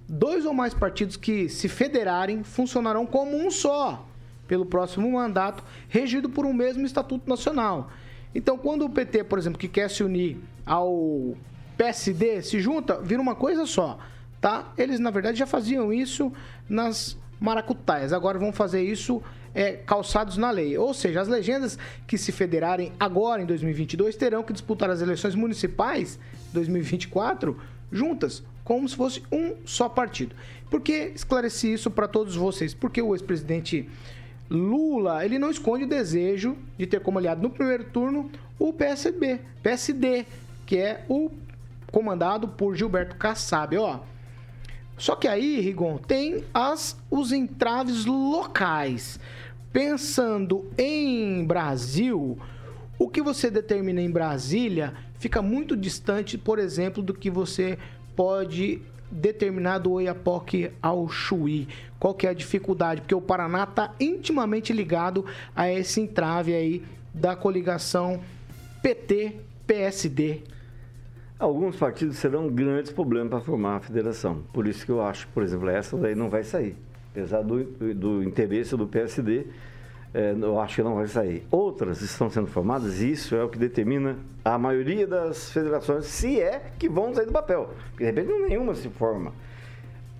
[0.08, 4.04] dois ou mais partidos que se federarem funcionarão como um só
[4.48, 7.90] pelo próximo mandato, regido por um mesmo estatuto nacional.
[8.34, 11.36] Então, quando o PT, por exemplo, que quer se unir ao
[11.76, 13.98] PSD, se junta, vira uma coisa só,
[14.40, 14.72] tá?
[14.76, 16.32] Eles, na verdade, já faziam isso
[16.68, 18.12] nas maracutaias.
[18.12, 19.22] Agora vão fazer isso
[19.54, 20.76] é, calçados na lei.
[20.76, 25.34] Ou seja, as legendas que se federarem agora em 2022 terão que disputar as eleições
[25.34, 26.18] municipais
[26.52, 27.56] 2024
[27.90, 30.34] juntas, como se fosse um só partido.
[30.70, 32.74] Por que esclareci isso para todos vocês?
[32.74, 33.88] Porque o ex-presidente
[34.50, 39.40] Lula, ele não esconde o desejo de ter como aliado no primeiro turno o PSB,
[39.62, 40.26] PSD,
[40.66, 41.30] que é o
[41.92, 44.00] comandado por Gilberto Kassab, ó.
[44.96, 49.20] Só que aí, Rigon, tem as, os entraves locais.
[49.72, 52.36] Pensando em Brasil,
[52.98, 57.78] o que você determina em Brasília fica muito distante, por exemplo, do que você
[58.16, 61.68] pode determinar do Oiapoque ao Chuí.
[61.98, 63.00] Qual que é a dificuldade?
[63.00, 68.20] Porque o Paraná está intimamente ligado a esse entrave aí da coligação
[68.82, 70.42] PT-PSD.
[71.38, 74.42] Alguns partidos serão grandes problemas para formar a federação.
[74.52, 76.76] Por isso que eu acho, por exemplo, essa daí não vai sair.
[77.12, 79.46] Apesar do, do interesse do PSD,
[80.14, 81.46] é, eu acho que não vai sair.
[81.50, 86.40] Outras estão sendo formadas e isso é o que determina a maioria das federações, se
[86.40, 87.70] é que vão sair do papel.
[87.96, 89.32] De repente nenhuma se forma.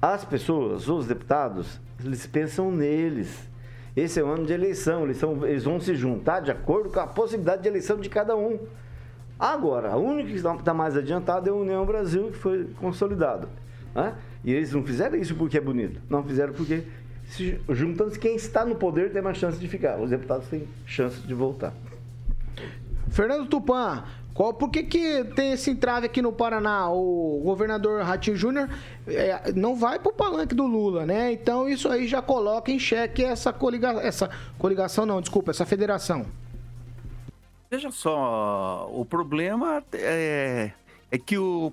[0.01, 3.49] As pessoas, os deputados, eles pensam neles.
[3.97, 7.01] Esse é o ano de eleição, eles, são, eles vão se juntar de acordo com
[7.01, 8.61] a possibilidade de eleição de cada um.
[9.39, 13.49] Agora, a única que está mais adiantada é a União Brasil, que foi consolidado.
[13.95, 14.15] Né?
[14.45, 16.85] E eles não fizeram isso porque é bonito, não fizeram porque,
[17.31, 19.99] se, juntando quem está no poder, tem mais chance de ficar.
[19.99, 21.73] Os deputados têm chance de voltar.
[23.11, 24.05] Fernando Tupan,
[24.35, 26.89] qual, por que, que tem esse entrave aqui no Paraná?
[26.91, 28.69] O governador Ratinho Júnior
[29.07, 31.33] é, não vai pro palanque do Lula, né?
[31.33, 36.25] Então isso aí já coloca em xeque essa, coliga, essa coligação, não, desculpa, essa federação.
[37.71, 40.71] Veja só, o problema é,
[41.11, 41.73] é que o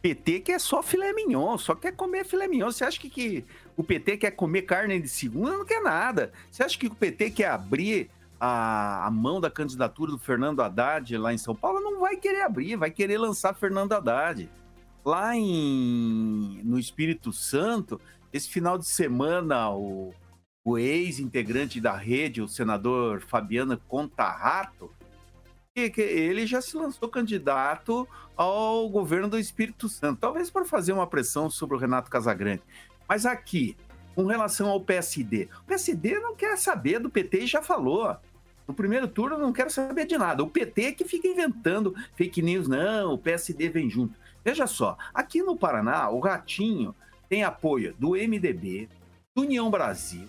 [0.00, 2.70] PT quer só filé mignon, só quer comer filé mignon.
[2.70, 3.44] Você acha que, que
[3.76, 5.56] o PT quer comer carne de segunda?
[5.56, 6.32] Não quer nada.
[6.50, 8.10] Você acha que o PT quer abrir
[8.40, 11.80] a, a mão da candidatura do Fernando Haddad lá em São Paulo?
[11.80, 14.48] Não vai querer abrir, vai querer lançar Fernando Haddad.
[15.04, 18.00] Lá em, no Espírito Santo,
[18.32, 20.12] esse final de semana, o,
[20.64, 24.90] o ex-integrante da rede, o senador Fabiano Contarrato,
[25.76, 31.50] ele já se lançou candidato ao governo do Espírito Santo, talvez para fazer uma pressão
[31.50, 32.62] sobre o Renato Casagrande.
[33.08, 33.76] Mas aqui,
[34.14, 38.16] com relação ao PSD, o PSD não quer saber do PT e já falou.
[38.66, 40.42] No primeiro turno não quero saber de nada.
[40.42, 44.18] O PT é que fica inventando fake news, não, o PSD vem junto.
[44.44, 46.94] Veja só, aqui no Paraná, o Ratinho
[47.28, 48.88] tem apoio do MDB,
[49.34, 50.26] do União Brasil,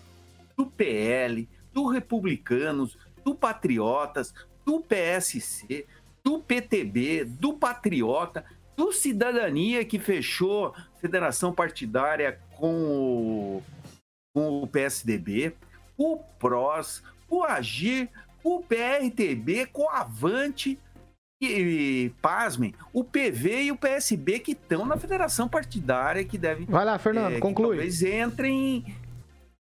[0.56, 4.34] do PL, do Republicanos, do Patriotas,
[4.66, 5.86] do PSC,
[6.24, 8.44] do PTB, do Patriota,
[8.78, 13.64] do Cidadania, que fechou federação partidária com o,
[14.34, 15.54] com o PSDB,
[15.98, 18.08] o PROS, o AGIR,
[18.44, 20.80] o PRTB, Coavante
[21.42, 26.66] e, pasmem, o PV e o PSB que estão na federação partidária que devem.
[26.66, 27.78] Vai lá, Fernando, é, conclui.
[27.78, 28.86] Talvez entrem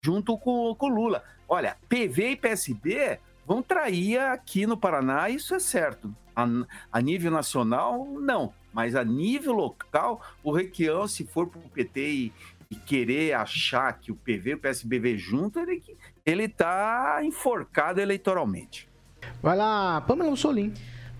[0.04, 1.24] junto com o Lula.
[1.48, 6.14] Olha, PV e PSB vão trair aqui no Paraná, isso é certo.
[6.36, 6.46] A,
[6.92, 8.52] a nível nacional, não.
[8.78, 12.32] Mas a nível local, o Requião, se for para o PT e,
[12.70, 15.82] e, querer achar que o PV e o PSB vêm junto, ele,
[16.24, 18.88] ele tá enforcado eleitoralmente.
[19.42, 20.72] Vai lá, Pamela Solim.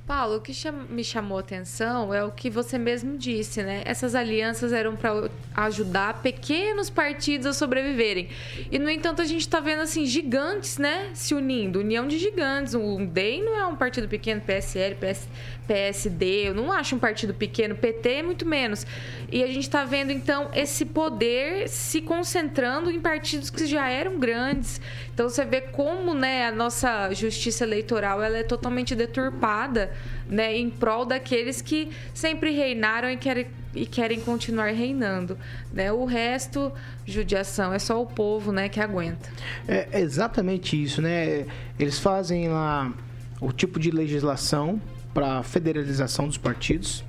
[0.06, 0.52] Paulo, o que
[0.88, 3.82] me chamou a atenção é o que você mesmo disse, né?
[3.84, 8.30] Essas alianças eram para ajudar pequenos partidos a sobreviverem.
[8.72, 11.10] E, no entanto, a gente está vendo, assim, gigantes, né?
[11.12, 11.80] Se unindo.
[11.80, 12.72] União de gigantes.
[12.72, 15.28] O DEM não é um partido pequeno, PSL, PS,
[15.68, 16.48] PSD.
[16.48, 17.74] Eu não acho um partido pequeno.
[17.74, 18.86] PT, muito menos.
[19.30, 24.18] E a gente está vendo, então, esse poder se concentrando em partidos que já eram
[24.18, 24.80] grandes.
[25.12, 29.92] Então, você vê como, né, a nossa justiça eleitoral ela é totalmente deturpada
[30.28, 35.36] né, em prol daqueles que sempre reinaram e querem, e querem continuar reinando.
[35.72, 35.92] Né?
[35.92, 36.72] O resto,
[37.04, 39.28] judiação, é só o povo né, que aguenta.
[39.66, 41.44] É exatamente isso, né?
[41.78, 42.92] Eles fazem lá
[43.40, 44.80] o tipo de legislação
[45.18, 47.04] para federalização dos partidos.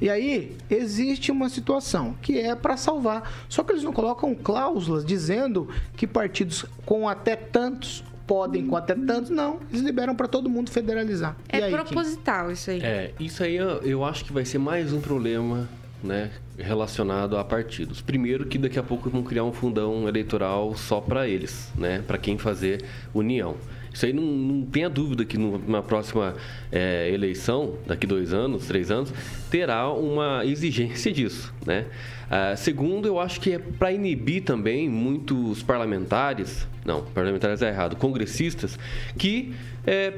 [0.00, 3.28] E aí existe uma situação que é para salvar.
[3.48, 8.94] Só que eles não colocam cláusulas dizendo que partidos com até tantos podem com até
[8.94, 9.58] tantos, não.
[9.70, 11.34] Eles liberam para todo mundo federalizar.
[11.48, 12.52] É aí, proposital Kim?
[12.52, 12.80] isso aí.
[12.80, 15.68] É, isso aí eu, eu acho que vai ser mais um problema
[16.00, 18.00] né, relacionado a partidos.
[18.00, 22.18] Primeiro que daqui a pouco vão criar um fundão eleitoral só para eles, né, para
[22.18, 23.56] quem fazer união.
[23.98, 26.36] Isso aí não, não tenha dúvida que numa próxima
[26.70, 29.12] é, eleição, daqui dois anos, três anos,
[29.50, 31.84] terá uma exigência disso, né?
[32.30, 37.96] Ah, segundo, eu acho que é para inibir também muitos parlamentares, não, parlamentares é errado,
[37.96, 38.78] congressistas,
[39.18, 39.52] que
[39.84, 40.14] é,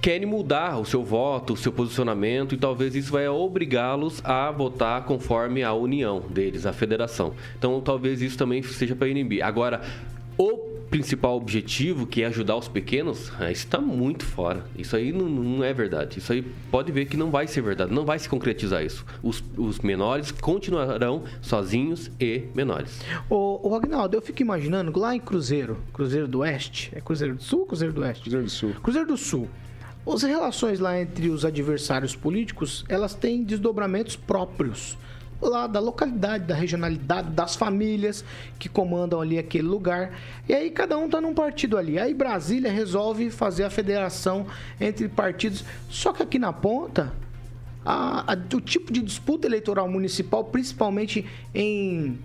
[0.00, 5.06] querem mudar o seu voto, o seu posicionamento e talvez isso vai obrigá-los a votar
[5.06, 7.34] conforme a união deles, a federação.
[7.58, 9.44] Então talvez isso também seja para inibir.
[9.44, 9.80] Agora,
[10.38, 14.64] o principal objetivo, que é ajudar os pequenos, isso está muito fora.
[14.78, 16.20] Isso aí não, não, é verdade.
[16.20, 16.40] Isso aí
[16.70, 17.92] pode ver que não vai ser verdade.
[17.92, 19.04] Não vai se concretizar isso.
[19.20, 23.00] Os, os menores continuarão sozinhos e menores.
[23.28, 27.42] Ô, ô Agnaldo, eu fico imaginando lá em Cruzeiro, Cruzeiro do Oeste, é Cruzeiro do
[27.42, 28.22] Sul ou Cruzeiro do Oeste?
[28.22, 28.74] Cruzeiro do Sul.
[28.80, 29.48] Cruzeiro do Sul.
[30.06, 34.96] As relações lá entre os adversários políticos, elas têm desdobramentos próprios
[35.48, 38.24] lá da localidade, da regionalidade, das famílias
[38.58, 40.18] que comandam ali aquele lugar.
[40.48, 41.98] E aí cada um tá num partido ali.
[41.98, 44.46] Aí Brasília resolve fazer a federação
[44.80, 45.64] entre partidos.
[45.88, 47.12] Só que aqui na ponta,
[47.84, 52.18] a, a, o tipo de disputa eleitoral municipal, principalmente em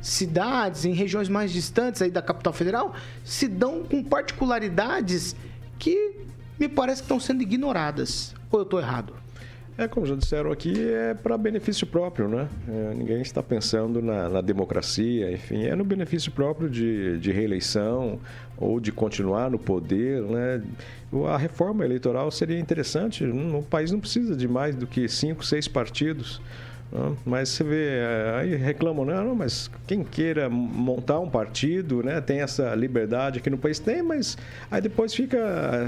[0.00, 2.94] cidades, em regiões mais distantes aí da capital federal,
[3.24, 5.36] se dão com particularidades
[5.78, 6.16] que
[6.58, 8.34] me parece que estão sendo ignoradas.
[8.50, 9.21] Ou eu estou errado?
[9.82, 12.48] É, como já disseram aqui, é para benefício próprio, né?
[12.68, 18.20] É, ninguém está pensando na, na, democracia, enfim, é no benefício próprio de, de reeleição
[18.56, 20.62] ou de continuar no poder, né?
[21.28, 23.24] A reforma eleitoral seria interessante.
[23.24, 26.40] O país não precisa de mais do que cinco, seis partidos.
[27.24, 32.40] Mas você vê, é, aí reclamam, não, mas quem queira montar um partido, né, tem
[32.40, 34.36] essa liberdade aqui no país, tem, mas
[34.70, 35.38] aí depois fica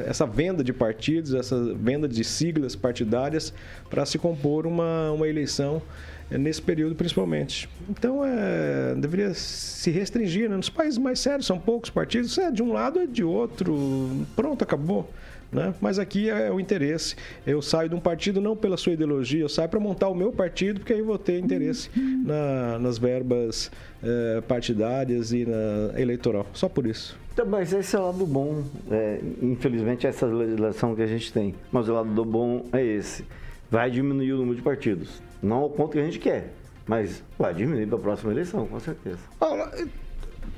[0.07, 3.53] essa venda de partidos, essa venda de siglas partidárias
[3.91, 5.83] para se compor uma, uma eleição
[6.31, 7.69] é, nesse período principalmente.
[7.89, 10.49] Então, é, deveria se restringir.
[10.49, 10.57] Né?
[10.57, 14.63] Nos países mais sérios são poucos partidos, é de um lado é de outro, pronto,
[14.63, 15.11] acabou.
[15.55, 15.73] Né?
[15.81, 17.15] Mas aqui é o interesse.
[17.47, 20.33] Eu saio de um partido não pela sua ideologia, eu saio para montar o meu
[20.33, 23.71] partido, porque aí vou ter interesse na, nas verbas
[24.03, 26.45] é, partidárias e na eleitoral.
[26.53, 27.17] Só por isso.
[27.33, 28.65] Então, mas esse é o lado bom.
[28.91, 31.55] É, infelizmente, essa legislação que a gente tem.
[31.71, 33.25] Mas o lado do bom é esse.
[33.71, 35.23] Vai diminuir o número de partidos.
[35.41, 36.53] Não ao ponto que a gente quer,
[36.87, 39.19] mas vai diminuir para a próxima eleição, com certeza.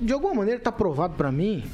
[0.01, 1.64] De alguma maneira está provado para mim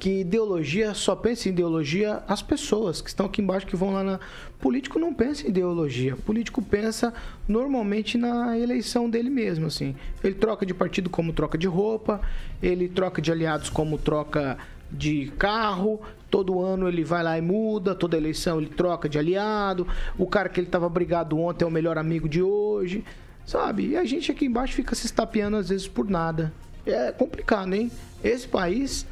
[0.00, 4.02] que ideologia só pensa em ideologia as pessoas que estão aqui embaixo que vão lá
[4.02, 4.20] na
[4.58, 7.12] político não pensa em ideologia político pensa
[7.46, 9.94] normalmente na eleição dele mesmo assim.
[10.24, 12.22] Ele troca de partido como troca de roupa
[12.62, 14.56] ele troca de aliados como troca
[14.90, 19.86] de carro todo ano ele vai lá e muda toda eleição ele troca de aliado
[20.16, 23.04] o cara que ele estava brigado ontem é o melhor amigo de hoje
[23.44, 23.88] sabe?
[23.88, 26.52] E a gente aqui embaixo fica se estapeando às vezes por nada.
[26.86, 27.90] É complicado hein?
[28.22, 29.06] Esse país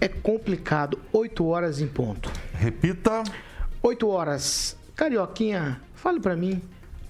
[0.00, 0.98] é complicado.
[1.12, 2.30] 8 horas em ponto.
[2.54, 3.22] Repita.
[3.82, 4.76] 8 horas.
[4.96, 6.60] Carioquinha, fale para mim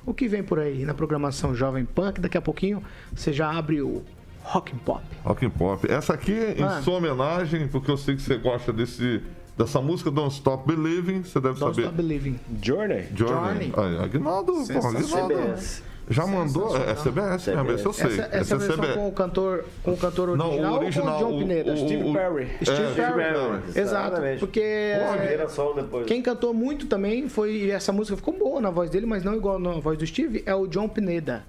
[0.05, 2.82] o que vem por aí na programação Jovem Pan, que daqui a pouquinho
[3.14, 4.03] você já abre o
[4.43, 5.03] Rock and Pop.
[5.24, 5.91] Rock and Pop.
[5.91, 6.80] Essa aqui, em ah.
[6.82, 9.22] sua homenagem, porque eu sei que você gosta desse
[9.57, 11.82] dessa música Don't Stop Believing, você deve Don't saber.
[11.82, 12.41] Stop Believing.
[12.62, 13.09] Journey?
[13.14, 13.70] Journey.
[13.70, 13.72] Journey.
[13.76, 15.26] Aí, Aguinaldo, Sensacional.
[15.26, 15.34] Aguinaldo.
[15.34, 15.89] CBS.
[16.11, 16.77] Já mandou?
[16.77, 18.07] É, é CBS, mesmo, esse eu sei.
[18.09, 18.95] Essa, essa é versão CBS.
[18.97, 21.15] com o cantor, com o cantor Não, original, o original.
[21.15, 21.73] ou com o John Pineda?
[21.73, 22.49] o- Steve o- Perry.
[22.65, 23.31] Steve É, Perry.
[23.37, 24.41] Exato, exatamente.
[24.41, 26.07] porque é, sol depois.
[26.07, 29.35] quem cantou muito também foi, e essa música ficou boa na voz dele, mas não
[29.37, 31.45] igual na voz do Steve, é o John Pineda.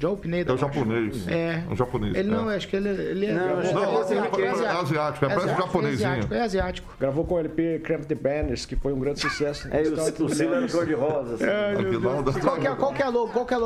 [0.00, 0.50] John Pineda.
[0.50, 0.74] É o eu acho.
[0.74, 1.28] japonês.
[1.28, 1.62] É.
[1.70, 2.14] O japonês.
[2.14, 2.56] Ele não, é.
[2.56, 3.32] acho que ele, ele é.
[3.34, 5.48] Não, ele não, é não, asiático, é asiático, é, parece.
[5.48, 6.96] É asiático, é asiático.
[6.98, 9.68] Gravou com o LP Cramp the Banners, que foi um grande sucesso.
[9.70, 11.34] É, o, o Silver cor de rosa.
[11.34, 12.40] assim.
[12.40, 13.44] Qual que, é, é a logo?
[13.44, 13.56] Que é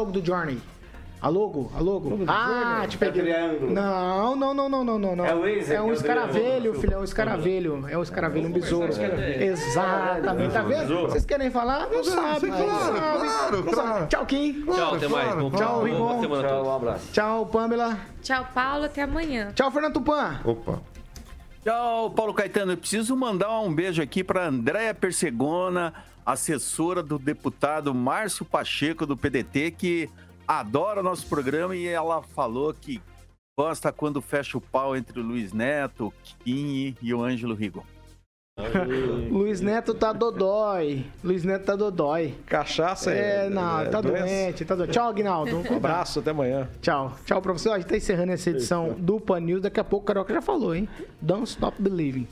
[1.25, 1.71] a logo?
[1.75, 2.19] A logo?
[2.29, 3.31] Ah, te peguei.
[3.33, 3.59] É.
[3.59, 5.25] Não, não, não, não, não, não, não.
[5.25, 7.89] É o É um escaravelho, filho, é um escaravelho.
[7.89, 8.93] É um escaravelho, um besouro.
[8.93, 11.01] Exatamente, tá vendo?
[11.09, 11.89] Vocês querem falar?
[11.89, 12.53] Não sabem.
[12.53, 14.07] claro, claro.
[14.07, 14.67] Tchau, Kim.
[14.67, 15.31] Tchau, até mais.
[15.57, 16.21] Tchau, Rigon.
[16.21, 17.09] Tchau, um abraço.
[17.11, 17.99] Tchau, Pamela.
[18.23, 18.85] Tchau, Paulo.
[18.85, 19.51] Até amanhã.
[19.55, 20.41] Tchau, Fernando Tupan.
[20.45, 20.79] Opa.
[21.65, 22.73] Tchau, Paulo Caetano.
[22.73, 25.95] Eu preciso mandar um beijo aqui para Andréia Persegona,
[26.27, 30.11] assessora do deputado Márcio Pacheco, do PDT, que
[30.47, 33.01] adora o nosso programa e ela falou que
[33.59, 36.13] gosta quando fecha o pau entre o Luiz Neto,
[36.45, 37.85] Kim e o Ângelo Rigon.
[39.31, 41.05] Luiz Neto tá dodói.
[41.25, 42.35] Luiz Neto tá dodói.
[42.47, 44.25] Cachaça É, não, é tá doença.
[44.25, 44.93] doente, tá doente.
[44.93, 45.57] Tchau, Aguinaldo.
[45.73, 46.69] Um abraço, até amanhã.
[46.81, 47.17] Tchau.
[47.25, 47.69] Tchau pra você.
[47.69, 49.63] A gente tá encerrando essa edição do Pan News.
[49.63, 50.89] Daqui a pouco o Carioca já falou, hein?
[51.21, 52.29] Don't Stop Believing.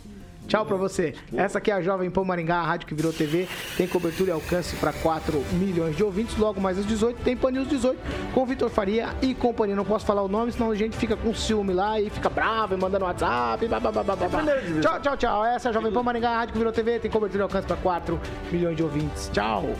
[0.47, 1.15] Tchau pra você.
[1.35, 3.49] Essa aqui é a Jovem Pan Maringá, a rádio que virou TV.
[3.77, 6.37] Tem cobertura e alcance para 4 milhões de ouvintes.
[6.37, 7.99] Logo mais às 18 tem Pan News 18
[8.35, 9.75] com Vitor Faria e companhia.
[9.75, 12.75] Não posso falar o nome, senão a gente fica com ciúme lá e fica bravo
[12.75, 13.67] e mandando WhatsApp.
[13.67, 14.43] Blá, blá, blá, blá, blá, blá.
[14.81, 15.45] Tchau, tchau, tchau.
[15.45, 16.99] Essa é a Jovem Pan Maringá, a rádio que virou TV.
[16.99, 18.21] Tem cobertura e alcance para 4
[18.51, 19.31] milhões de ouvintes.
[19.33, 19.75] Tchau.